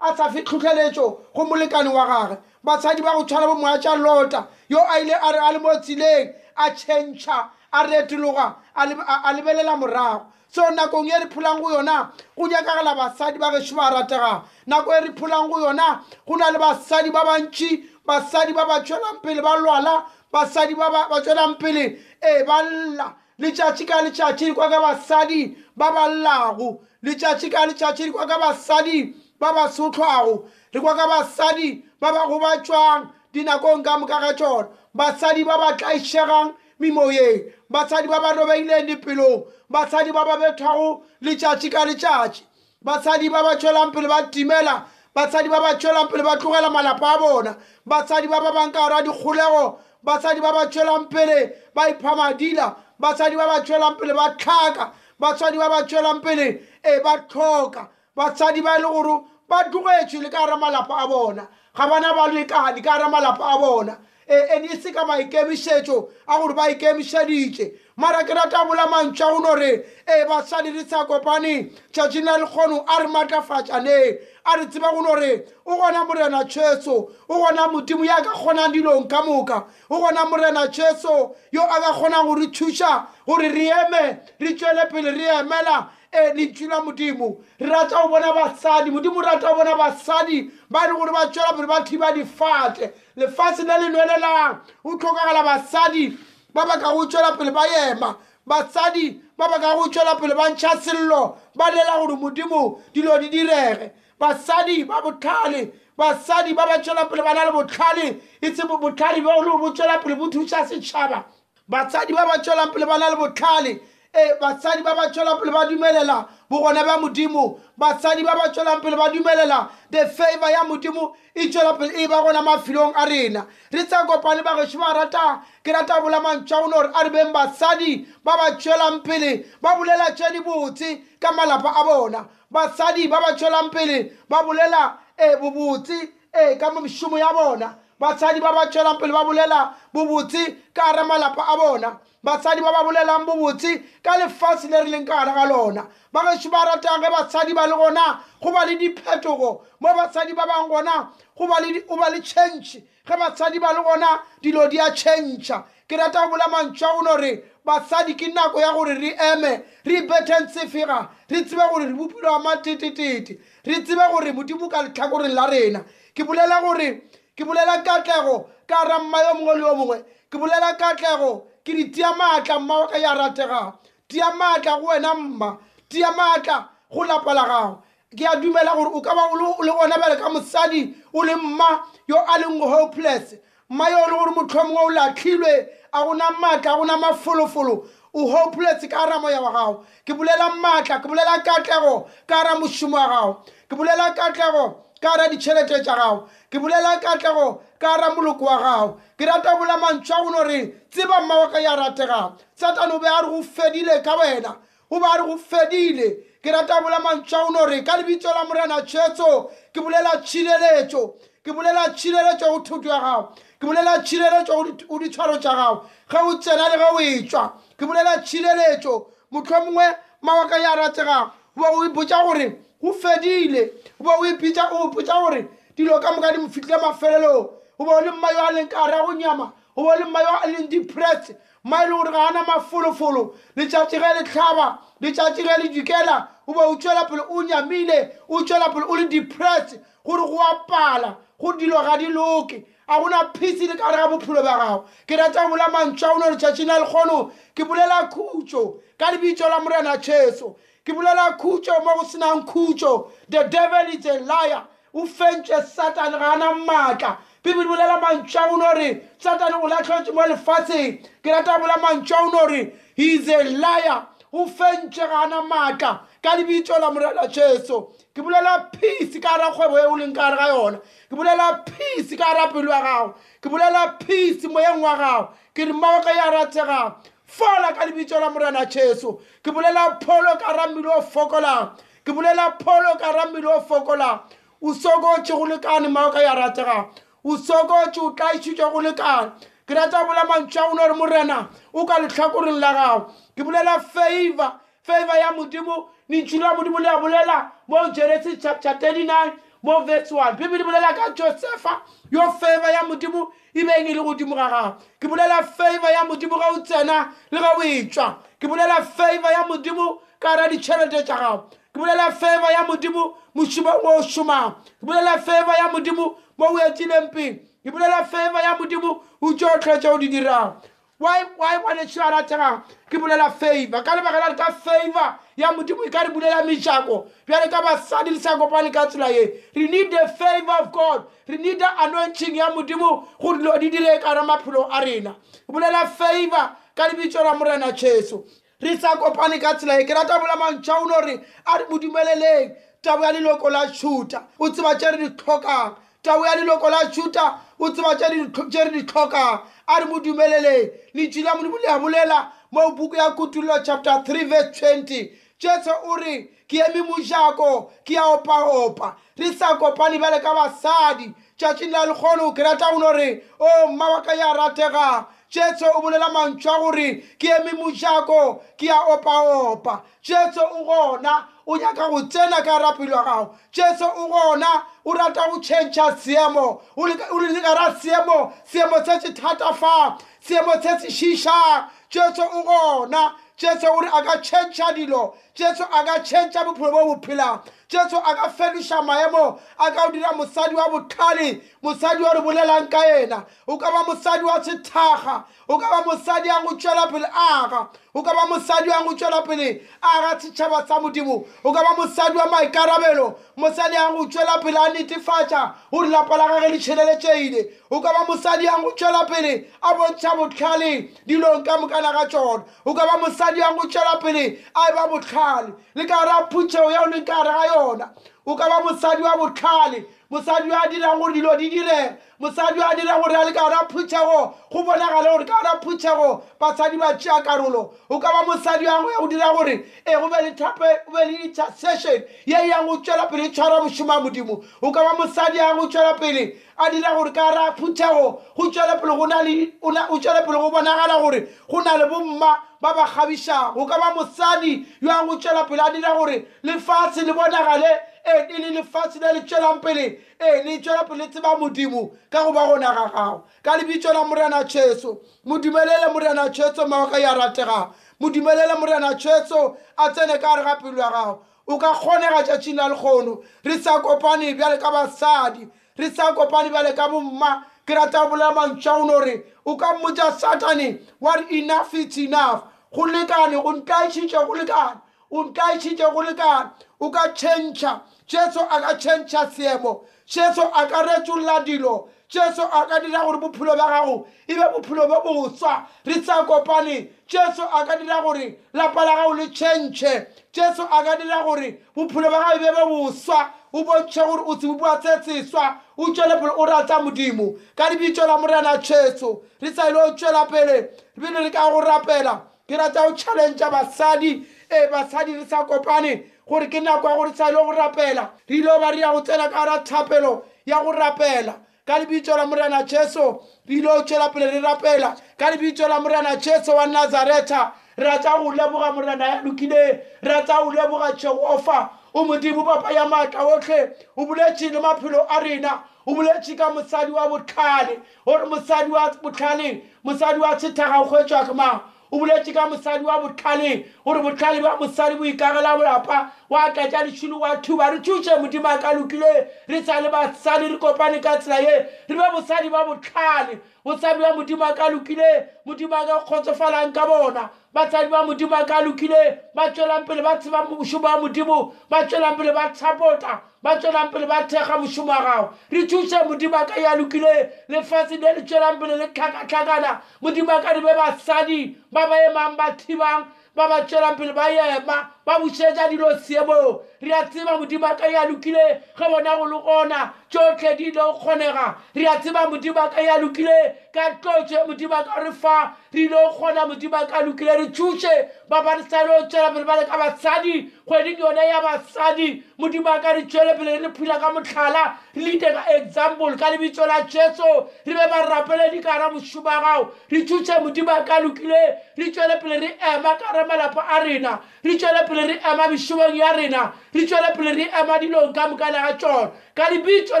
a 0.00 0.16
sa 0.16 0.28
fe 0.34 0.42
tlhotlheletso 0.42 1.30
go 1.34 1.44
molekane 1.46 1.94
wa 1.94 2.06
gage 2.10 2.38
basadi 2.64 3.02
ba 3.02 3.14
go 3.14 3.22
tshwana 3.22 3.46
bo 3.46 3.54
moajalota 3.54 4.46
yo 4.68 4.82
a 4.82 4.98
ile 4.98 5.14
a 5.14 5.32
re 5.32 5.38
a 5.38 5.52
le 5.52 5.58
mo 5.58 5.70
tsileng 5.78 6.34
a 6.56 6.70
tšhentšha 6.74 7.54
a 7.72 7.84
retologa 7.86 8.56
a 8.74 8.86
lebelela 9.32 9.78
morago 9.80 10.26
so 10.48 10.62
nakong 10.70 11.06
e 11.08 11.12
re 11.22 11.26
phulang 11.30 11.60
go 11.60 11.74
yona 11.76 12.12
go 12.36 12.46
nyakagela 12.48 12.94
basadi 12.96 13.38
ba 13.38 13.50
gešo 13.52 13.76
ba 13.76 13.90
ratega 13.92 14.44
nako 14.66 14.90
e 14.92 15.00
re 15.08 15.14
phulang 15.14 15.50
go 15.50 15.56
yona 15.58 16.02
go 16.26 16.34
na 16.36 16.48
le 16.48 16.58
basadi 16.58 17.12
ba 17.12 17.22
bantši 17.26 17.84
basadi 18.06 18.54
ba 18.54 18.64
ba 18.66 18.82
tswelang 18.82 19.22
pele 19.22 19.42
ba 19.42 19.56
lwala 19.58 20.04
basadi 20.32 20.74
ba 20.74 21.08
tswelang 21.20 21.58
pele 21.58 21.98
ee 22.22 22.44
ba 22.44 22.62
lla 22.62 23.14
letšatši 23.40 23.86
ka 23.86 24.00
letšatši 24.02 24.54
kwa 24.54 24.68
ka 24.70 24.80
basadi 24.80 25.56
ba 25.76 25.90
ba 25.92 26.06
llago 26.08 26.80
letšatši 27.04 27.50
ka 27.50 27.66
letšatši 27.66 28.12
kwa 28.12 28.26
ka 28.26 28.38
basadi 28.38 29.12
ba 29.38 29.52
ba 29.52 29.68
sotlhwago 29.68 30.48
re 30.72 30.80
kwa 30.80 30.94
ka 30.96 31.06
basadi 31.06 31.82
ba 32.00 32.12
ba 32.12 32.26
gobatswang 32.28 33.10
dinakong 33.32 33.82
ka 33.84 33.98
mokage 33.98 34.32
tsona 34.38 34.68
basadi 34.94 35.44
ba 35.44 35.58
ba 35.58 35.76
tlaišegang 35.76 36.54
memoyeng 36.80 37.52
batshadi 37.70 38.08
ba 38.08 38.20
ba 38.20 38.32
nobeileng 38.34 38.86
dipelong 38.86 39.44
batshadi 39.70 40.12
ba 40.12 40.24
ba 40.24 40.36
bethwago 40.38 41.02
letšatši 41.22 41.70
ka 41.72 41.84
letšatši 41.88 42.42
batshadi 42.84 43.28
ba 43.32 43.42
ba 43.42 43.56
tšhelang 43.56 43.92
pele 43.92 44.08
ba 44.08 44.28
timela 44.30 44.84
batshadi 45.14 45.48
ba 45.48 45.60
ba 45.60 45.74
tšhelang 45.78 46.08
pele 46.10 46.22
ba 46.22 46.36
tlogela 46.38 46.70
malapa 46.70 47.06
a 47.16 47.18
bona 47.18 47.56
batshadi 47.86 48.28
ba 48.28 48.40
ba 48.40 48.52
bankara 48.52 49.00
dikgolego 49.04 49.78
batshadi 50.04 50.40
ba 50.40 50.52
ba 50.52 50.66
tšhelang 50.68 51.08
pele 51.10 51.52
ba 51.74 51.88
ipha 51.88 52.12
madila 52.14 52.76
batshadi 53.00 53.36
ba 53.36 53.46
ba 53.46 53.58
tšhelang 53.64 53.96
pele 53.98 54.14
ba 54.14 54.36
tlhaka 54.36 54.84
batshadi 55.20 55.58
ba 55.58 55.68
ba 55.68 55.82
tšhelang 55.86 56.20
pele 56.22 56.46
e 56.84 57.00
ba 57.00 57.24
tlhoka 57.28 57.88
batshadi 58.16 58.60
ba 58.62 58.74
e 58.76 58.82
le 58.84 58.88
gore 58.88 59.16
ba 59.48 59.64
tlogetšwe 59.64 60.20
le 60.22 60.28
ka 60.30 60.38
gare 60.44 60.56
malapa 60.60 60.94
a 61.04 61.08
bona 61.08 61.48
ga 61.72 61.86
bana 61.88 62.12
ba 62.14 62.28
lekane 62.28 62.82
ka 62.84 62.92
gare 62.92 63.08
malapa 63.10 63.44
a 63.56 63.58
bona 63.58 63.96
ene 64.26 64.66
eh, 64.66 64.68
eh, 64.72 64.80
se 64.82 64.92
ka 64.92 65.04
maikemišetso 65.06 66.08
a 66.28 66.38
gore 66.38 66.54
ba 66.54 66.66
ikemišeditše 66.68 67.70
mara 67.96 68.24
ke 68.26 68.34
rata 68.34 68.64
bola 68.66 68.86
mantšha 68.90 69.26
ono 69.26 69.54
re 69.54 69.86
ee 70.08 70.20
eh, 70.22 70.26
basadi 70.26 70.70
re 70.72 70.84
sa 70.88 71.06
kopane 71.06 71.70
tšatšina 71.92 72.38
le 72.40 72.46
kgono 72.46 72.82
a 72.88 72.98
re 73.02 73.06
matlafatšane 73.06 74.18
a 74.50 74.56
re 74.58 74.66
tseba 74.66 74.90
gono 74.90 75.14
re 75.14 75.44
o 75.66 75.76
gona 75.78 76.04
morena 76.04 76.42
tšheso 76.42 77.08
o 77.30 77.34
gona 77.38 77.68
modimo 77.70 78.04
ya 78.04 78.16
ka 78.22 78.34
kgonang 78.34 78.72
dilong 78.72 79.08
ka 79.08 79.22
moka 79.22 79.62
o 79.90 79.98
gona 80.02 80.24
morena 80.26 80.66
tšheso 80.74 81.36
yo 81.52 81.62
a 81.62 81.80
ka 81.86 81.92
kgonang 81.92 82.26
go 82.26 82.34
re 82.34 82.46
thuša 82.50 83.06
gore 83.26 83.46
re 83.48 83.70
eme 83.70 84.18
re 84.40 84.54
tšwele 84.58 84.90
pele 84.90 85.10
re 85.14 85.24
emela 85.38 85.86
enitswina 86.12 86.76
eh, 86.76 86.82
modimo 86.84 87.36
rata 87.58 87.96
go 88.02 88.08
bona 88.08 88.32
basadi 88.32 88.90
modimo 88.90 89.22
rata 89.22 89.40
go 89.48 89.54
bona 89.56 89.76
basadi 89.76 90.50
ba 90.70 90.84
re 90.86 90.92
gore 90.94 91.12
ba 91.12 91.28
tswela 91.30 91.56
pere 91.56 91.66
ba 91.66 91.84
thiba 91.84 92.12
difatshe 92.12 92.92
lefatshe 93.16 93.64
le 93.64 93.78
le 93.80 93.90
nwelelang 93.90 94.60
o 94.84 94.96
tlhokagala 94.96 95.42
basadi 95.44 96.16
ba 96.52 96.64
baka 96.64 96.92
go 96.94 97.06
tswela 97.06 97.36
pele 97.36 97.50
ba 97.52 97.62
ema 97.90 98.16
basadi 98.46 99.20
ba 99.36 99.48
baka 99.48 99.74
go 99.74 99.88
tswela 99.90 100.18
pele 100.20 100.34
ba 100.34 100.48
ntšha 100.50 100.80
sello 100.80 101.38
ba 101.54 101.70
lela 101.70 101.98
gore 102.00 102.16
modimo 102.16 102.80
dilo 102.94 103.18
di 103.20 103.28
direge 103.28 103.90
basadi 104.20 104.84
ba 104.86 105.02
botlhale 105.02 105.72
basadi 105.98 106.54
ba 106.54 106.66
ba 106.66 106.78
tswela 106.78 107.06
pele 107.10 107.22
ba 107.22 107.34
na 107.34 107.44
le 107.50 107.52
botlhale 107.52 108.20
etse 108.42 108.62
botlhale 108.62 109.20
bo 109.22 109.42
le 109.42 109.58
bo 109.58 109.70
tswela 109.72 109.98
pele 110.02 110.14
bo 110.16 110.30
thusa 110.30 110.62
setšhaba 110.64 111.24
basadi 111.68 112.14
ba 112.14 112.26
ba 112.26 112.38
tswelang 112.38 112.72
pele 112.72 112.86
ba 112.86 112.98
na 112.98 113.08
le 113.10 113.16
botlhale 113.16 113.80
ee 114.14 114.20
eh, 114.22 114.40
basadi 114.40 114.82
ba 114.82 114.94
ba 114.94 115.10
tswelang 115.10 115.40
pele 115.40 115.52
ba 115.52 115.66
dumelela 115.66 116.28
borona 116.50 116.84
ba 116.84 116.96
modimo 116.98 117.60
basadi 117.76 118.22
ba 118.22 118.34
ba 118.36 118.52
tswelang 118.52 118.80
pele 118.80 118.96
ba 118.96 119.08
dumelela 119.10 119.68
the 119.90 120.06
favor 120.06 120.50
ya 120.50 120.62
modimo 120.64 121.16
e 121.34 121.48
tswela 121.50 121.74
pele 121.78 121.92
e 122.04 122.08
ba 122.08 122.22
gona 122.22 122.42
mafelong 122.42 122.92
a 122.94 123.04
rena 123.06 123.46
re 123.72 123.84
tsa 123.84 124.06
kopane 124.06 124.42
bagešo 124.42 124.78
ba 124.78 124.92
rata 124.94 125.42
ke 125.62 125.72
rata 125.72 126.00
bola 126.00 126.20
mantšha 126.20 126.58
ono 126.58 126.70
gore 126.76 126.90
a 126.94 127.02
re 127.04 127.10
beng 127.10 127.32
basadi 127.32 128.06
ba 128.24 128.36
ba 128.36 128.56
tswelang 128.58 129.02
pele 129.02 129.44
ba 129.60 129.74
bolela 129.76 130.14
tše 130.14 130.32
di 130.32 130.40
botse 130.40 131.18
ka 131.20 131.32
malapa 131.32 131.70
a 131.76 131.84
bona 131.84 132.26
basadi 132.50 133.08
ba 133.10 133.20
ba 133.20 133.34
tswelang 133.34 133.70
pele 133.70 134.12
ba 134.28 134.42
bolela 134.42 134.98
ee 135.18 135.32
eh, 135.32 135.36
bobotse 135.40 136.12
ee 136.34 136.52
eh, 136.52 136.58
ka 136.58 136.70
mešomo 136.70 137.18
ya 137.18 137.32
bona 137.32 137.74
batsadi 137.98 138.40
ba 138.40 138.52
ba 138.52 138.68
tswelang 138.70 138.98
pele 138.98 139.12
ba 139.12 139.24
bolela 139.24 139.72
bobotse 139.94 140.56
ka 140.74 140.92
gare 140.92 141.04
malapa 141.06 141.42
a 141.48 141.56
bona 141.56 141.98
batsadi 142.22 142.60
ba 142.60 142.70
ba 142.72 142.84
bolelang 142.84 143.24
bobotse 143.26 143.82
ka 144.02 144.16
lefatshe 144.18 144.68
le 144.70 144.82
re 144.84 144.90
leng 144.90 145.06
ka 145.06 145.14
gare 145.14 145.32
ga 145.34 145.44
lona 145.46 145.86
ba 146.12 146.20
geso 146.26 146.50
ba 146.50 146.64
ratang 146.66 147.00
ge 147.02 147.08
batsadi 147.10 147.54
ba 147.54 147.66
le 147.66 147.72
gona 147.74 148.20
go 148.42 148.52
ba 148.52 148.64
le 148.66 148.76
diphetogo 148.76 149.64
mo 149.80 149.88
batsadi 149.96 150.34
ba 150.34 150.44
bangwe 150.46 150.68
gona 150.76 151.08
o 151.38 151.96
ba 151.96 152.10
le 152.10 152.20
change 152.20 152.82
ge 153.04 153.14
batsadi 153.16 153.58
ba 153.58 153.72
le 153.72 153.80
gona 153.82 154.20
dilo 154.42 154.68
di 154.68 154.78
a 154.78 154.92
changea 154.92 155.64
ke 155.88 155.96
rata 155.96 156.26
go 156.28 156.36
bola 156.36 156.52
mantšhwo 156.52 156.84
a 156.84 156.94
gono 157.00 157.16
re 157.16 157.42
batsadi 157.64 158.12
ke 158.14 158.28
nako 158.34 158.60
ya 158.60 158.72
gore 158.76 158.92
re 158.98 159.16
eme 159.16 159.64
re 159.84 160.00
ipetensefega 160.04 161.08
re 161.30 161.44
tsebe 161.48 161.62
gore 161.72 161.86
re 161.88 161.92
bopilo 161.96 162.28
wa 162.28 162.38
matetetete 162.40 163.40
re 163.64 163.74
tsebe 163.80 164.04
gore 164.12 164.32
modimo 164.36 164.68
ka 164.68 164.84
letlhakoreng 164.84 165.32
la 165.32 165.46
rena 165.46 165.80
ke 166.12 166.20
bolela 166.26 166.60
gore 166.60 167.00
ke 167.36 167.44
bolela 167.44 167.82
katlego 167.84 168.48
ka 168.66 168.82
ramma 168.88 169.18
yo 169.22 169.34
mongwe 169.34 169.54
le 169.58 169.60
yo 169.60 169.74
mongwe 169.76 169.98
ke 170.32 170.38
bolela 170.38 170.72
katlego 170.80 171.40
ke 171.64 171.72
di 171.76 171.88
tia 171.92 172.12
maatla 172.16 172.58
mma 172.60 172.80
wa 172.80 172.86
ka 172.88 172.98
ya 172.98 173.14
rategang 173.14 173.72
tia 174.08 174.30
maatla 174.32 174.80
go 174.80 174.86
wena 174.88 175.14
mma 175.14 175.56
tia 175.88 176.10
maatla 176.16 176.68
go 176.90 177.04
lapa 177.04 177.34
la 177.34 177.44
gago 177.46 177.82
ke 178.16 178.24
a 178.24 178.36
dumela 178.40 178.72
gore 178.74 178.88
o 178.94 179.00
ka 179.02 179.12
ba 179.14 179.28
o 179.28 179.36
le 179.62 179.72
gona 179.72 179.98
bale 180.00 180.16
ka 180.16 180.28
mosadi 180.32 180.94
o 181.12 181.20
le 181.22 181.34
mma 181.36 181.68
yo 182.08 182.16
a 182.24 182.38
leng 182.40 182.58
hopeless 182.60 183.36
mma 183.68 183.90
yo 183.90 183.96
o 184.00 184.06
e 184.06 184.10
le 184.10 184.16
gore 184.16 184.32
motlho 184.32 184.64
mongwe 184.64 184.82
o 184.84 184.90
latlhilwe 184.96 185.52
a 185.92 186.04
gona 186.08 186.30
maatla 186.40 186.72
a 186.72 186.76
gona 186.78 186.96
mafolofolo 186.96 187.76
o 188.16 188.26
hopeless 188.32 188.88
ka 188.88 189.06
ramo 189.12 189.28
ya 189.28 189.40
gago 189.44 189.84
ke 190.08 190.16
bolela 190.16 190.56
maatla 190.56 191.02
ke 191.04 191.06
bolela 191.08 191.36
katlego 191.44 192.08
ka 192.26 192.42
ra 192.48 192.54
mošomo 192.56 192.96
wa 192.96 193.08
gago 193.12 193.32
ke 193.68 193.76
bolela 193.76 194.10
katlego 194.16 194.85
ka 195.00 195.14
ra 195.16 195.28
ditšhelete 195.28 195.82
tša 195.84 195.94
gago 195.94 196.28
ke 196.50 196.58
bolela 196.58 196.96
katlego 197.00 197.62
ka 197.78 197.96
ra 198.00 198.14
moloko 198.14 198.44
wa 198.44 198.56
gago 198.58 199.00
ke 199.18 199.24
rata 199.26 199.56
bola 199.58 199.76
mantšhw 199.80 200.14
a 200.14 200.22
gono 200.24 200.38
gore 200.38 200.72
tseba 200.90 201.20
mma 201.24 201.38
wa 201.40 201.48
ka 201.50 201.58
ya 201.58 201.76
rategang 201.76 202.32
satane 202.58 202.92
o 202.94 202.98
be 202.98 203.06
a 203.08 203.18
re 203.24 203.28
go 203.30 203.42
fedile 203.42 204.02
ka 204.04 204.16
wena 204.18 204.56
o 204.90 204.96
be 204.98 205.06
a 205.06 205.16
re 205.20 205.22
go 205.28 205.36
fedile 205.36 206.08
ke 206.42 206.48
rata 206.52 206.80
bola 206.80 206.98
mantšhw 207.00 207.36
a 207.36 207.44
gono 207.44 207.58
gore 207.58 207.82
ka 207.84 207.96
lebitso 207.96 208.28
la 208.28 208.44
morena 208.44 208.82
tshwetso 208.82 209.50
ke 209.72 209.80
bolela 209.84 210.16
tšhireletso 210.24 211.02
ke 211.44 211.52
bolela 211.52 211.88
tšhireletso 211.92 212.46
go 212.50 212.58
thuto 212.64 212.88
ya 212.88 212.96
gago 213.00 213.22
ke 213.60 213.66
bolela 213.68 214.00
tšhireletso 214.00 214.88
go 214.88 214.98
ditshwaro 214.98 215.36
tša 215.40 215.52
gago 215.52 215.84
ge 216.08 216.16
o 216.18 216.38
tsena 216.40 216.68
le 216.72 216.76
ge 216.76 216.88
o 216.88 216.98
e 217.00 217.22
tswa 217.28 217.52
ke 217.76 217.84
bolela 217.84 218.16
tšhireletso 218.24 219.04
motlho 219.32 219.58
mongwe 219.60 219.86
mawaka 220.22 220.56
ya 220.56 220.74
rategang 220.76 221.30
oa 221.58 221.70
o 221.76 221.84
ipotsa 221.84 222.24
gore 222.24 222.64
go 222.80 222.92
fedile 222.92 223.70
o 224.00 224.04
bo 224.04 224.10
o 224.20 224.26
ipitsa 224.26 224.70
o 224.72 224.90
ipitsa 224.90 225.12
gore 225.20 225.48
dilo 225.76 226.00
ka 226.00 226.10
moka 226.12 226.32
di 226.32 226.38
mo 226.38 226.48
fitlhile 226.48 226.78
mafelelo 226.80 227.50
o 227.78 227.84
bo 227.84 228.00
le 228.00 228.10
mma 228.10 228.28
yo 228.30 228.46
a 228.46 228.52
leng 228.52 228.68
kare 228.68 228.92
ya 228.92 229.06
go 229.06 229.12
nyama 229.12 229.52
o 229.76 229.82
bo 229.82 229.90
le 229.94 230.04
mma 230.04 230.20
yo 230.20 230.28
a 230.42 230.46
leng 230.50 230.68
depressed 230.68 231.36
mma 231.64 231.82
e 231.82 231.86
leng 231.86 231.96
gore 231.96 232.12
ga 232.12 232.26
ana 232.28 232.44
mafolofolo 232.44 233.34
letšatši 233.56 233.98
ge 234.00 234.14
le 234.18 234.24
tlhaba 234.24 234.78
letšatši 235.00 235.42
ge 235.42 235.62
le 235.62 235.68
dikela 235.72 236.28
o 236.46 236.52
bo 236.52 236.60
o 236.68 236.76
tswela 236.76 237.04
pele 237.08 237.22
o 237.30 237.42
nyamile 237.42 238.12
o 238.28 238.42
tswela 238.44 238.68
pele 238.72 238.84
o 238.88 238.94
le 238.96 239.08
depressed 239.08 239.80
gore 240.04 240.20
go 240.26 240.38
apala 240.42 241.16
gore 241.40 241.56
dilo 241.58 241.82
ga 241.82 241.96
di 241.96 242.06
loke 242.12 242.64
ga 242.88 242.98
gona 243.00 243.30
phese 243.34 243.66
le 243.66 243.76
ka 243.76 243.90
gare 243.90 243.96
ga 243.96 244.08
bophelo 244.08 244.42
ba 244.42 244.58
gago 244.58 244.88
ke 245.06 245.16
rata 245.18 245.48
bola 245.48 245.66
mantšhwo 245.70 246.06
a 246.06 246.14
gona 246.14 246.30
letšatšhina 246.36 246.78
le 246.80 246.86
kgono 246.86 247.32
ke 247.54 247.64
bolela 247.66 248.08
khutso 248.12 248.78
ka 248.98 249.10
lebitso 249.10 249.42
la 249.48 249.58
morena 249.58 249.96
cheso 249.98 250.54
ke 250.84 250.94
bolela 250.94 251.34
khutso 251.36 251.72
mo 251.82 251.98
go 251.98 252.04
senang 252.06 252.46
khutso 252.46 253.10
the 253.28 253.42
devil 253.50 253.86
is 253.90 254.06
a 254.06 254.20
liar 254.22 254.64
o 254.94 255.04
fentse 255.06 255.50
satane 255.66 256.14
ga 256.18 256.32
ana 256.38 256.54
maatla 256.54 257.18
bibele 257.42 257.64
e 257.64 257.66
bolela 257.68 257.98
mantšhwo 257.98 258.38
a 258.40 258.48
gona 258.48 258.72
gore 258.72 259.02
satane 259.18 259.54
o 259.58 259.66
latlhetse 259.66 260.12
mo 260.14 260.22
lefatsheng 260.22 261.02
ke 261.22 261.26
rata 261.26 261.58
bola 261.58 261.74
mantšhwo 261.82 262.14
a 262.14 262.22
gona 262.22 262.32
gore 262.38 262.72
he 262.94 263.14
is 263.16 263.28
a 263.28 263.42
liar 263.42 264.06
o 264.32 264.46
fentse 264.46 264.96
ga 265.02 265.26
ana 265.26 265.42
maatla 265.42 266.05
ka 266.22 266.36
lebitso 266.36 266.74
la 266.80 266.90
morena 266.90 267.26
jesu 267.28 267.86
ke 268.14 268.22
bolela 268.22 268.70
peace 268.72 269.18
ka 269.20 269.28
ara 269.36 269.50
kgwebo 269.54 269.76
e 269.78 269.86
o 269.86 269.96
leng 269.96 270.14
ka 270.14 270.30
gare 270.30 270.36
ga 270.36 270.48
yona 270.54 270.78
ke 270.80 271.16
bolela 271.16 271.64
peace 271.64 272.16
ka 272.16 272.24
ara 272.28 272.52
pelo 272.52 272.68
ya 272.70 272.80
gago 272.82 273.14
ke 273.40 273.48
bolela 273.48 273.98
peace 274.00 274.44
moyeng 274.44 274.80
wa 274.82 274.96
gago 274.96 275.30
ke 275.54 275.64
re 275.66 275.72
maoka 275.72 276.10
e 276.12 276.18
aratsegang 276.26 276.94
fola 277.26 277.72
ka 277.74 277.84
lebitso 277.86 278.20
la 278.20 278.30
morena 278.30 278.66
jesu 278.66 279.18
ke 279.42 279.50
bolela 279.52 279.96
pholo 280.02 280.36
ka 280.38 280.46
ara 280.52 280.66
mmele 280.72 280.88
o 280.96 281.02
fokolang 281.02 281.76
ke 282.04 282.12
bolela 282.12 282.52
pholo 282.60 282.96
ka 282.98 283.06
ara 283.10 283.26
mmele 283.30 283.46
o 283.56 283.60
fokolang 283.60 284.20
o 284.62 284.74
sokotse 284.74 285.32
go 285.32 285.44
lekane 285.46 285.88
maoka 285.88 286.22
e 286.22 286.26
aratsegang 286.26 286.88
o 287.24 287.36
sokotse 287.36 288.00
o 288.00 288.10
tlaisitse 288.16 288.72
go 288.72 288.80
lekane 288.80 289.32
ke 289.66 289.74
ratsa 289.74 290.06
bola 290.06 290.22
mantšhwa 290.30 290.68
gone 290.70 290.78
gore 290.82 290.94
morena 290.96 291.48
o 291.74 291.84
ka 291.86 291.94
letlhakoreng 291.98 292.60
la 292.60 292.72
gago 292.72 293.10
ke 293.36 293.42
bolela 293.44 293.80
favor 293.82 294.60
feva 294.86 295.18
ya 295.18 295.30
modimo 295.32 295.88
lentšhuri 296.08 296.42
ya 296.42 296.54
modimo 296.54 296.78
le 296.78 296.88
a 296.88 296.96
bolela 296.98 297.50
mo 297.68 297.90
genesis 297.92 298.38
chapter 298.42 298.72
39 298.74 299.32
mo 299.62 299.80
verse 299.84 300.12
1 300.14 300.36
bibele 300.36 300.64
bolela 300.64 300.94
ka 300.94 301.10
josepha 301.10 301.80
yo 302.10 302.20
feva 302.32 302.70
ya 302.70 302.82
modimo 302.86 303.32
e 303.54 303.64
beng 303.64 303.88
e 303.88 303.94
le 303.94 304.02
godimo 304.02 304.36
ga 304.36 304.48
gago 304.48 304.76
ke 305.00 305.08
bolela 305.08 305.42
feva 305.42 305.90
ya 305.90 306.04
modimo 306.04 306.38
ga 306.38 306.50
o 306.54 306.60
tsena 306.62 307.12
le 307.32 307.38
ga 307.40 307.50
o 307.56 307.62
etswa 307.62 308.16
ke 308.38 308.46
bolela 308.46 308.76
feva 308.82 309.30
ya 309.32 309.46
modimo 309.48 309.98
ka 310.20 310.36
ra 310.36 310.46
ditšhelete 310.48 311.02
tša 311.04 311.16
gago 311.18 311.50
ke 311.74 311.78
bolela 311.78 312.12
feva 312.12 312.52
ya 312.52 312.62
modimo 312.62 313.14
mošomong 313.34 313.82
o 313.82 313.98
o 313.98 314.02
šomang 314.02 314.54
ke 314.80 314.84
bolela 314.86 315.18
feva 315.18 315.58
ya 315.58 315.66
modimo 315.72 316.14
mo 316.38 316.46
o 316.54 316.58
etsileng 316.66 317.10
peng 317.10 317.42
ke 317.64 317.70
bolela 317.74 318.04
feva 318.06 318.42
ya 318.42 318.54
modimo 318.56 319.02
o 319.20 319.34
tsotlhe 319.34 319.80
tseo 319.82 319.98
di 319.98 320.08
dirang 320.08 320.62
why 320.98 321.24
why 321.36 321.58
why 321.58 321.72
are 321.72 321.82
you 321.82 322.62
ke 322.88 322.94
bolela 322.98 323.30
favor 323.34 323.82
ka 323.82 323.96
lebaka 323.96 324.20
la 324.20 324.28
re 324.28 324.34
ka 324.34 324.50
favor 324.50 325.18
ya 325.36 325.52
modimo 325.52 325.84
e 325.86 325.90
ka 325.90 326.00
re 326.04 326.08
bulela 326.14 326.42
mešako 326.44 327.06
bjale 327.26 327.50
ka 327.50 327.60
basadi 327.60 328.10
le 328.12 328.18
sa 328.18 328.38
kopane 328.38 328.72
ka 328.72 328.86
tsela 328.88 329.08
ye 329.10 329.42
re 329.54 329.68
need 329.68 329.90
the 329.90 330.08
favor 330.16 330.52
of 330.60 330.72
god 330.72 331.04
re 331.28 331.36
need 331.36 331.58
the 331.58 331.68
anointing 331.84 332.34
ya 332.34 332.50
modimo 332.50 333.08
gore 333.20 333.36
dilo 333.38 333.60
di 333.60 333.68
dile 333.70 334.00
ka 334.00 334.10
ona 334.12 334.22
maphelo 334.22 334.68
a 334.72 334.80
rena 334.82 335.14
bolela 335.50 335.86
favor 335.86 336.56
ka 336.74 336.88
lebitso 336.88 337.22
la 337.22 337.34
morena 337.34 337.72
jesu 337.72 338.24
re 338.60 338.76
sa 338.78 338.96
kopane 338.96 339.38
ka 339.38 339.52
tsela 339.58 339.78
ye 339.78 339.84
ke 339.84 339.90
rata 339.92 340.18
bola 340.18 340.32
mantšha 340.40 340.80
one 340.80 340.88
gore 340.88 341.24
a 341.52 341.58
re 341.58 341.64
modumeleleng 341.68 342.56
tabo 342.82 343.04
ya 343.04 343.12
leloko 343.12 343.50
la 343.52 343.66
shuta 343.70 344.24
o 344.40 344.48
tseba 344.48 344.78
tše 344.78 344.90
re 344.92 344.96
di 344.96 345.08
tlhokang 345.10 345.76
tauya 346.06 346.34
leloko 346.38 346.70
la 346.70 346.86
tshuta 346.90 347.38
o 347.58 347.70
tseba 347.70 347.94
tere 347.98 348.70
di 348.70 348.82
tlhoka 348.82 349.42
a 349.66 349.78
re 349.80 349.84
mo 349.86 349.98
dumelele 350.00 350.70
lejila 350.94 351.34
molebolebolela 351.34 352.30
mo 352.52 352.70
buku 352.76 352.96
ya 352.96 353.10
kutulo 353.10 353.58
chapter 353.64 354.04
3 354.06 354.28
verse 354.28 354.60
20 354.60 355.10
jetse 355.38 355.70
o 355.90 355.96
re 355.96 356.22
ke 356.48 356.62
eme 356.62 356.86
mojako 356.86 357.70
ke 357.84 357.94
ya 357.98 358.04
opaopa 358.14 358.94
re 359.18 359.32
sa 359.32 359.56
kopane 359.58 359.98
bale 359.98 360.22
ka 360.22 360.30
basadi 360.34 361.10
tšatšin 361.38 361.70
la 361.74 361.84
lekgone 361.86 362.22
o 362.22 362.32
kryata 362.32 362.70
one 362.72 362.80
gore 362.80 363.22
o 363.40 363.66
mma 363.68 363.90
wa 363.90 364.00
ka 364.02 364.12
ya 364.14 364.32
ratega 364.32 365.06
jetse 365.30 365.66
o 365.74 365.80
bolela 365.82 366.08
mantšhwa 366.12 366.58
gore 366.58 367.02
ke 367.18 367.26
eme 367.34 367.52
mojako 367.58 368.42
ke 368.56 368.66
ya 368.70 368.78
opaopa 368.94 369.82
jetse 370.02 370.40
o 370.40 370.62
gona 370.64 371.26
o 371.46 371.56
nyaka 371.56 371.88
go 371.90 372.02
tsena 372.08 372.42
ka 372.44 372.58
rapelo 372.58 372.90
ya 372.96 373.02
gago 373.04 373.32
jesu 373.52 373.84
o 373.84 374.08
gona 374.10 374.62
o 374.84 374.92
rata 374.92 375.26
go 375.30 375.38
changea 375.40 375.96
seemo 375.96 376.60
o 376.76 376.86
lekara 376.86 377.74
seemo 377.80 378.32
seemo 378.44 378.84
se 378.84 379.00
se 379.00 379.12
thata 379.14 379.52
fa 379.54 379.96
seemo 380.26 380.52
se 380.62 380.78
se 380.80 380.90
šišang 380.90 381.64
jesu 381.92 382.22
o 382.22 382.42
gona 382.42 383.12
jesu 383.40 383.66
ore 383.78 383.88
a 383.92 384.02
ka 384.02 384.16
tšhentšha 384.20 384.72
dilo 384.74 385.14
jesu 385.38 385.62
a 385.64 385.84
ka 385.84 385.98
tšhentšha 385.98 386.44
bophelo 386.44 386.72
bo 386.84 386.94
bophelang 386.94 387.38
jesu 387.70 387.96
a 387.96 388.14
ka 388.14 388.28
fediša 388.36 388.82
maemo 388.82 389.38
a 389.58 389.70
ka 389.70 389.84
o 389.86 389.92
dira 389.92 390.12
mosadi 390.16 390.54
wa 390.54 390.68
bothale 390.68 391.40
mosadi 391.62 392.02
wa 392.02 392.12
re 392.12 392.20
bolelang 392.20 392.68
ka 392.68 392.80
ena 392.84 393.24
o 393.46 393.56
ka 393.58 393.70
ba 393.70 393.84
mosadi 393.86 394.24
wa 394.24 394.42
sethaga 394.44 395.24
o 395.48 395.58
ka 395.58 395.66
ba 395.72 395.78
mosadi 395.86 396.28
a 396.30 396.42
go 396.42 396.56
tswela 396.56 396.86
pele 396.92 397.06
aga 397.06 397.68
o 397.94 398.02
ka 398.02 398.12
ba 398.16 398.26
mosadi 398.26 398.68
wa 398.70 398.82
go 398.82 398.94
tswela 398.94 399.22
pele 399.22 399.60
aga 399.82 400.20
setšhaba 400.20 400.66
sa 400.66 400.80
modimo 400.80 401.14
o 401.44 401.52
ka 401.52 401.60
ba 401.62 401.76
mosadi 401.78 402.16
wa 402.16 402.26
maikarabelo 402.26 403.14
mosadi 403.36 403.76
a 403.76 403.92
go 403.92 404.06
tswela 404.08 404.40
pele 404.42 404.58
a 404.58 404.68
netefatša 404.74 405.52
o 405.72 405.82
rilapa 405.82 406.16
la 406.16 406.26
gage 406.40 406.48
le 406.50 406.58
tšheleletšeile 406.58 407.46
o 407.70 407.80
ka 407.80 407.92
ba 407.92 408.06
mosadi 408.08 408.46
a 408.48 408.56
go 408.62 408.70
tswela 408.72 409.04
pele 409.06 409.44
a 409.62 409.74
bontšha 409.74 410.15
botlhale 410.16 410.88
dilong 411.08 411.44
ka 411.44 411.56
mokana 411.60 411.90
ka 411.96 412.04
tsona 412.08 412.44
o 412.66 412.74
ka 412.74 412.84
ba 412.88 412.94
mosadi 413.02 413.40
wa 413.40 413.50
go 413.56 413.68
tswela 413.68 413.94
pele 414.00 414.24
a 414.54 414.62
e 414.72 414.74
ba 414.76 414.84
botlhale 414.90 415.50
le 415.74 415.86
ka 415.86 416.04
ra 416.08 416.16
phutseo 416.30 416.68
ya 416.74 416.82
o 416.86 416.90
leng 416.92 417.04
ka 417.06 417.22
ra 417.28 417.32
ga 417.38 417.44
yona 417.52 417.86
o 418.26 418.36
ka 418.36 418.48
ba 418.50 418.58
mosadi 418.66 419.02
wa 419.08 419.16
botlhale 419.20 419.84
mosadi 420.10 420.46
yo 420.48 420.54
a 420.54 420.68
dirang 420.68 420.98
gore 421.00 421.12
dilo 421.14 421.36
di 421.36 421.50
direng 421.50 421.96
mosadi 422.20 422.56
yo 422.56 422.62
a 422.62 422.74
dirang 422.76 423.02
gore 423.02 423.14
a 423.14 423.24
le 423.24 423.32
ka 423.32 423.40
gona 423.42 423.66
phutšhego 423.66 424.34
go 424.52 424.62
bonagale 424.62 425.04
gore 425.04 425.24
ka 425.24 425.42
gona 425.42 425.60
phutšhego 425.62 426.22
basadi 426.40 426.76
ba 426.78 426.94
tšea 426.96 427.24
karolo 427.24 427.74
o 427.90 427.98
ka 427.98 428.10
ba 428.12 428.24
mosadi 428.30 428.62
yo 428.64 428.70
ango 428.70 428.90
ya 428.90 428.98
go 429.00 429.08
dira 429.08 429.32
gore 429.34 429.54
e 429.86 429.92
go 429.92 430.08
be 430.08 430.22
le 430.22 430.32
thape 430.34 430.84
o 430.86 430.92
be 430.92 431.04
le 431.10 431.18
intercession 431.24 432.04
ye 432.24 432.36
e 432.36 432.48
yang 432.48 432.66
go 432.66 432.78
tswela 432.78 433.08
pele 433.10 433.24
e 433.26 433.30
tshwara 433.30 433.60
mošomo 433.62 433.88
wa 433.92 434.00
modimo 434.00 434.44
o 434.62 434.70
ka 434.72 434.80
ba 434.80 434.94
mosadi 434.96 435.38
yang 435.38 435.58
go 435.58 435.68
tswela 435.68 435.98
pele 435.98 436.34
a 436.58 436.70
dira 436.70 436.94
gore 436.94 437.10
ka 437.12 437.20
gona 437.30 437.56
phutšhego 437.58 438.20
go 438.36 438.50
tswele 438.50 438.78
pele 438.80 438.96
go 438.96 439.06
na 439.06 439.22
le 439.22 439.50
o 439.62 439.98
tswele 439.98 440.22
pele 440.24 440.38
go 440.38 440.50
bonagala 440.50 441.00
gore 441.02 441.26
go 441.50 441.60
na 441.64 441.74
le 441.76 441.90
bomma 441.90 442.38
ba 442.60 442.72
ba 442.72 442.86
kgabišang 442.86 443.54
go 443.54 443.66
ka 443.66 443.74
ba 443.74 443.90
mosadi 443.96 444.64
yo 444.80 444.88
ang 444.90 445.08
go 445.08 445.18
tswela 445.18 445.48
pele 445.48 445.62
a 445.66 445.70
dira 445.74 445.94
gore 445.98 446.26
lefatshe 446.46 447.02
le 447.02 447.12
bonagale 447.12 447.95
e 448.06 448.38
le 448.38 448.50
lefatshe 448.50 449.00
le 449.00 449.12
le 449.14 449.20
tswelang 449.26 449.60
pele 449.60 449.98
ee 450.20 450.38
eh, 450.38 450.42
le 450.44 450.60
tswelang 450.62 450.84
pele 450.88 451.04
le 451.06 451.10
tseba 451.10 451.36
modimo 451.38 451.90
ka 452.10 452.22
go 452.24 452.32
ba 452.32 452.46
gona 452.46 452.70
ga 452.72 452.86
gago 452.94 453.20
ka 453.42 453.56
lebitso 453.56 453.92
la 453.92 454.04
morena 454.04 454.44
tšheso 454.46 454.98
modumelele 455.24 455.90
morena 455.92 456.28
tšheso 456.30 456.66
maoka 456.70 456.98
ya 457.02 457.14
rategang 457.18 457.72
modumelele 458.00 458.54
morena 458.62 458.94
tšheso 458.94 459.56
a 459.76 459.90
tsene 459.90 460.12
ka 460.18 460.18
gare 460.18 460.44
ga 460.44 460.54
pelo 460.62 460.78
ya 460.78 460.90
gago 460.90 461.18
o 461.48 461.58
ka 461.58 461.72
kgonega 461.74 462.22
tšatšhina 462.22 462.68
lekgono 462.70 463.22
re 463.44 463.58
sa 463.58 463.80
kopane 463.82 464.34
bjale 464.38 464.58
ka 464.60 464.70
basadi 464.70 465.48
re 465.76 465.90
sa 465.90 466.14
kopane 466.14 466.50
bjale 466.50 466.72
ka 466.76 466.86
bomma 466.88 467.42
ke 467.66 467.74
rata 467.74 468.06
go 468.06 468.10
bolela 468.14 468.30
mantšhwa 468.30 468.74
ono 468.74 468.86
gore 468.86 469.22
o 469.44 469.56
ka 469.56 469.74
mmotsa 469.74 470.12
satane 470.14 470.78
wa 471.02 471.14
re 471.14 471.26
enough 471.40 471.74
is 471.74 471.98
enough 471.98 472.46
go 472.72 472.86
lekane 472.86 473.34
go 473.42 473.50
ntlaišitše 473.52 474.26
go 474.26 474.34
lekane 474.38 474.78
o 475.10 475.24
ntlaišitše 475.26 475.90
go 475.90 476.02
lekane 476.06 476.50
o 476.80 476.90
ka 476.90 477.02
tšhentšha 477.12 477.80
jesu 478.06 478.40
a 478.50 478.60
ka 478.60 478.72
tšhentšha 478.78 479.30
seemo 479.30 479.80
jesu 480.06 480.42
a 480.42 480.66
ka 480.66 480.82
retsolola 480.82 481.40
dilo 481.44 481.88
jesu 482.08 482.42
a 482.42 482.66
ka 482.66 482.78
dira 482.78 483.00
gore 483.04 483.18
bophelo 483.20 483.56
ba 483.56 483.66
gago 483.68 484.06
e 484.28 484.34
be 484.34 484.40
bophelo 484.54 484.86
bo 484.86 485.28
botswa 485.28 485.66
re 485.84 486.00
tsa 486.00 486.24
kopane 486.24 486.88
jesu 487.08 487.42
a 487.42 487.66
ka 487.66 487.76
dira 487.76 488.00
gore 488.02 488.38
lapa 488.54 488.78
la 488.84 488.94
gago 488.96 489.14
le 489.16 489.28
tšhentšhe 489.28 490.06
jesu 490.32 490.62
a 490.62 490.82
ka 490.84 490.94
dira 490.96 491.22
gore 491.24 491.58
bophelo 491.74 492.10
ba 492.10 492.22
gago 492.38 492.38
e 492.38 492.38
be 492.38 492.50
bo 492.54 492.66
botswa 492.90 493.28
o 493.52 493.64
bontšhe 493.64 494.06
gore 494.06 494.22
o 494.24 494.36
sebobua 494.38 494.78
tse 494.80 495.02
seswa 495.02 495.56
o 495.76 495.90
tswele 495.92 496.20
pele 496.20 496.30
o 496.36 496.46
rata 496.46 496.78
modimo 496.78 497.34
ka 497.56 497.68
dibitso 497.70 498.06
la 498.06 498.16
morena 498.18 498.56
jesu 498.62 499.18
re 499.42 499.50
tsa 499.50 499.68
ile 499.70 499.82
o 499.82 499.90
tswela 499.96 500.26
pele 500.30 500.70
bile 500.96 501.20
le 501.20 501.30
ka 501.30 501.50
go 501.50 501.60
rapela 501.60 502.22
ke 502.46 502.54
rata 502.54 502.86
go 502.86 502.94
challengea 502.94 503.50
basadi 503.50 504.22
ee 504.50 504.68
basadi 504.70 505.16
re 505.18 505.26
sa 505.26 505.42
kopane 505.44 506.14
gore 506.28 506.46
ke 506.48 506.60
nako 506.60 506.88
ya 506.88 506.96
gore 506.96 507.14
sa 507.14 507.28
ile 507.28 507.36
go 507.44 507.52
rapela 507.52 508.10
re 508.28 508.36
ile 508.38 508.58
ba 508.60 508.70
re 508.70 508.80
ya 508.80 508.92
go 508.92 509.00
tsena 509.02 509.30
ka 509.30 509.44
ra 509.44 509.62
thapelo 509.64 510.22
ya 510.46 510.62
go 510.62 510.72
rapela 510.72 511.34
ka 511.64 511.78
lebitso 511.78 512.16
la 512.16 512.26
morena 512.26 512.62
jesu 512.66 513.20
re 513.46 513.54
ile 513.56 513.62
go 513.66 513.82
tswela 513.82 514.12
pele 514.12 514.26
re 514.32 514.40
rapela 514.40 514.96
ka 515.18 515.30
lebitso 515.30 515.68
la 515.68 515.80
morena 515.80 516.16
jesu 516.18 516.50
wa 516.50 516.66
nazaretha 516.66 517.52
ra 517.78 517.98
tsa 518.00 518.18
go 518.18 518.32
leboga 518.34 518.72
morena 518.74 519.06
ya 519.08 519.22
lokile 519.22 519.78
ra 520.02 520.22
tsa 520.26 520.42
go 520.44 520.50
leboga 520.50 520.92
jehofa 520.98 521.68
o 521.94 522.04
modimo 522.04 522.44
papa 522.44 522.72
ya 522.72 522.84
maatla 522.86 523.22
otlhe 523.24 523.70
o 523.96 524.06
boletse 524.06 524.50
le 524.50 524.60
maphelo 524.60 525.06
a 525.08 525.20
rena 525.20 525.62
o 525.86 525.94
boletse 525.94 526.36
ka 526.36 526.50
mosadi 526.50 526.90
wa 526.90 527.06
botlhale 527.08 527.78
gore 528.04 528.26
mosadi 528.26 528.70
wa 528.70 528.90
botlhale 529.02 529.62
mosadi 529.84 530.18
wa 530.20 530.34
sethaga 530.40 530.82
kgwetswa 530.84 531.24
ke 531.26 531.32
mang 531.32 531.60
o 531.92 531.98
boletse 531.98 532.32
ka 532.32 532.46
mosadi 532.48 532.84
wa 532.84 533.00
botlhale 533.02 533.66
gore 533.84 534.02
botlhale 534.02 534.40
ba 534.42 534.56
mosadi 534.58 534.96
boikagela 534.96 535.56
bolapa 535.56 536.10
wa 536.30 536.50
tlatsa 536.52 536.84
lešhilo 536.86 537.20
wa 537.20 537.36
thuba 537.42 537.70
re 537.70 537.78
thuse 537.80 538.10
modimo 538.20 538.46
a 538.48 538.58
ka 538.60 538.72
lokile 538.74 539.28
re 539.48 539.62
sa 539.62 539.80
le 539.80 539.90
basadi 539.90 540.48
re 540.50 540.58
kopane 540.58 541.02
ka 541.02 541.16
tsela 541.18 541.38
ye 541.40 541.58
re 541.88 541.94
be 541.94 542.04
bosadi 542.14 542.50
ba 542.50 542.64
botlhale 542.66 543.40
botsadi 543.66 543.98
ba 544.00 544.12
modimo 544.14 544.44
a 544.48 544.54
ka 544.54 544.70
lokile 544.70 545.08
modimo 545.44 545.74
a 545.74 545.86
ka 545.86 546.04
kgotsofalang 546.06 546.72
ka 546.72 546.86
bona 546.86 547.28
batsadi 547.52 547.90
ba 547.90 548.04
modimo 548.06 548.36
a 548.40 548.46
ka 548.46 548.62
lokile 548.62 549.18
ba 549.34 549.50
tswelang 549.50 549.84
pele 549.86 550.02
ba 550.02 550.14
tsheba 550.18 550.44
mošomo 550.46 550.84
wa 550.86 550.96
modimo 551.02 551.52
ba 551.68 551.82
tswelang 551.84 552.16
pele 552.16 552.32
ba 552.32 552.52
tshapota 552.54 553.20
ba 553.42 553.58
tswelang 553.58 553.90
pele 553.90 554.06
ba 554.06 554.22
thega 554.28 554.56
mošomo 554.62 554.88
wa 554.92 555.00
gago 555.02 555.30
re 555.50 555.66
thuse 555.66 555.98
modimo 556.06 556.36
a 556.38 556.46
ka 556.46 556.60
ya 556.60 556.76
lokile 556.78 557.12
lefatshe 557.50 557.98
le 557.98 558.14
le 558.14 558.22
tswelang 558.22 558.58
pele 558.60 558.76
le 558.76 558.86
tlhakatlhakana 558.94 559.80
modimo 560.00 560.30
a 560.30 560.40
ka 560.42 560.54
di 560.54 560.60
be 560.60 560.72
basadi 560.78 561.56
ba 561.72 561.86
ba 561.90 561.96
emang 562.06 562.36
ba 562.36 562.54
thibang 562.54 563.02
ba 563.34 563.48
ba 563.50 563.64
tswelang 563.66 563.96
pele 563.98 564.12
ba 564.14 564.30
ema 564.30 564.90
ba 565.06 565.20
bošetša 565.22 565.68
dilo 565.70 565.86
seemo 566.02 566.34
re 566.82 566.90
a 566.90 567.06
tseba 567.06 567.38
modimo 567.38 567.68
ka 567.78 567.86
ya 567.86 568.02
lokile 568.10 568.58
ge 568.74 568.86
bona 568.90 569.14
go 569.16 569.24
le 569.30 569.38
gona 569.38 569.92
tsotlhe 570.10 570.56
di 570.58 570.64
ile 570.66 570.82
go 570.82 570.98
kgonega 570.98 571.54
re 571.78 571.86
a 571.86 571.94
tseba 572.02 572.26
modimo 572.26 572.66
ka 572.74 572.80
ya 572.82 572.98
lokile 572.98 573.54
ka 573.72 574.00
tlotse 574.02 574.42
modimo 574.50 574.74
ka 574.74 574.98
re 575.06 575.12
fa 575.14 575.54
re 575.72 575.80
ile 575.86 575.94
go 575.94 576.10
kgona 576.10 576.46
modimo 576.50 576.80
ka 576.90 577.02
lokile 577.06 577.38
re 577.38 577.46
tshuše 577.54 578.10
ba 578.28 578.42
ba 578.42 578.56
re 578.58 578.64
sa 578.66 578.82
le 578.82 578.88
go 578.98 579.06
tswela 579.06 579.30
pele 579.30 579.44
ba 579.46 579.54
le 579.56 579.66
ka 579.70 579.76
basadi 579.78 580.50
kgwedi 580.66 580.96
ke 580.96 581.00
yone 581.06 581.22
ya 581.22 581.38
basadi 581.40 582.18
modimo 582.38 582.74
ka 582.82 582.92
re 582.98 583.06
tswele 583.06 583.38
pele 583.38 583.58
re 583.62 583.70
phula 583.78 584.00
ka 584.02 584.10
motlhala 584.10 584.74
re 584.92 585.02
leite 585.06 585.30
ka 585.30 585.46
example 585.54 586.18
ka 586.18 586.34
lebitso 586.34 586.66
la 586.66 586.82
jeso 586.90 587.46
re 587.62 587.74
be 587.78 587.86
ba 587.94 588.02
rapele 588.10 588.50
dikara 588.50 588.90
mošoma 588.90 589.38
gago 589.38 589.70
re 589.88 590.02
tshuše 590.02 590.42
modimo 590.42 590.74
ka 590.82 590.98
lokile 590.98 591.62
re 591.78 591.90
tswele 591.94 592.18
pele 592.18 592.38
re 592.42 592.58
ema 592.58 592.98
ka 592.98 593.14
re 593.14 593.22
malapa 593.22 593.62
a 593.70 593.78
rena 593.86 594.18
re 594.42 594.58
tswele 594.58 594.82
pele 594.88 594.95
pele 594.96 595.12
re 595.12 595.20
ema 595.32 595.46
mešomong 595.48 595.96
ya 595.98 596.12
rena 596.12 596.52
re 596.72 596.86
tswele 596.86 597.10
pele 597.16 597.32
re 597.32 597.46
ema 597.60 597.78
dilong 597.78 598.12
ka 598.14 598.28
mokana 598.28 598.62
ga 598.66 598.72
tsona 598.78 599.10
ka 599.34 599.48
lebitso 599.50 600.00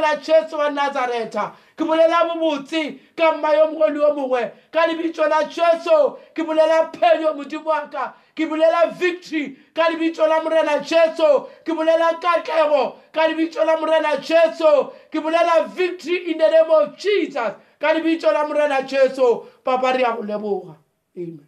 la 0.00 0.16
jesu 0.16 0.56
wa 0.56 0.70
nazareta 0.70 1.52
ke 1.76 1.84
bolela 1.84 2.20
bobotse 2.28 2.98
ka 3.16 3.32
mma 3.32 3.52
yo 3.54 3.64
mongwe 3.70 3.88
le 3.90 3.98
yo 4.00 4.14
mongwe 4.14 4.52
ka 4.72 4.86
lebitso 4.86 5.28
la 5.28 5.44
jesu 5.44 6.16
ke 6.34 6.42
bolela 6.42 6.90
phenyo 6.96 7.34
modimo 7.34 7.64
waka 7.70 8.14
ke 8.34 8.46
bolela 8.48 8.86
victory 8.98 9.56
ka 9.74 9.84
lebitso 9.90 10.26
la 10.28 10.42
morena 10.42 10.78
jesu 10.78 11.28
ke 11.64 11.72
bolela 11.72 12.10
katlego 12.20 12.96
ka 13.12 13.28
lebitso 13.28 13.64
la 13.64 13.76
morena 13.76 14.16
jesu 14.16 14.90
ke 15.12 15.20
bolela 15.20 15.64
victory 15.74 16.32
in 16.32 16.38
the 16.38 16.48
name 16.50 16.70
of 16.70 16.96
jesus 16.98 17.54
ka 17.80 17.92
lebitso 17.92 18.32
la 18.32 18.46
morena 18.46 18.82
jesu 18.82 19.42
papa 19.64 19.92
re 19.92 20.02
a 20.04 20.12
go 20.16 20.22
leboga 20.22 20.76
amen 21.18 21.45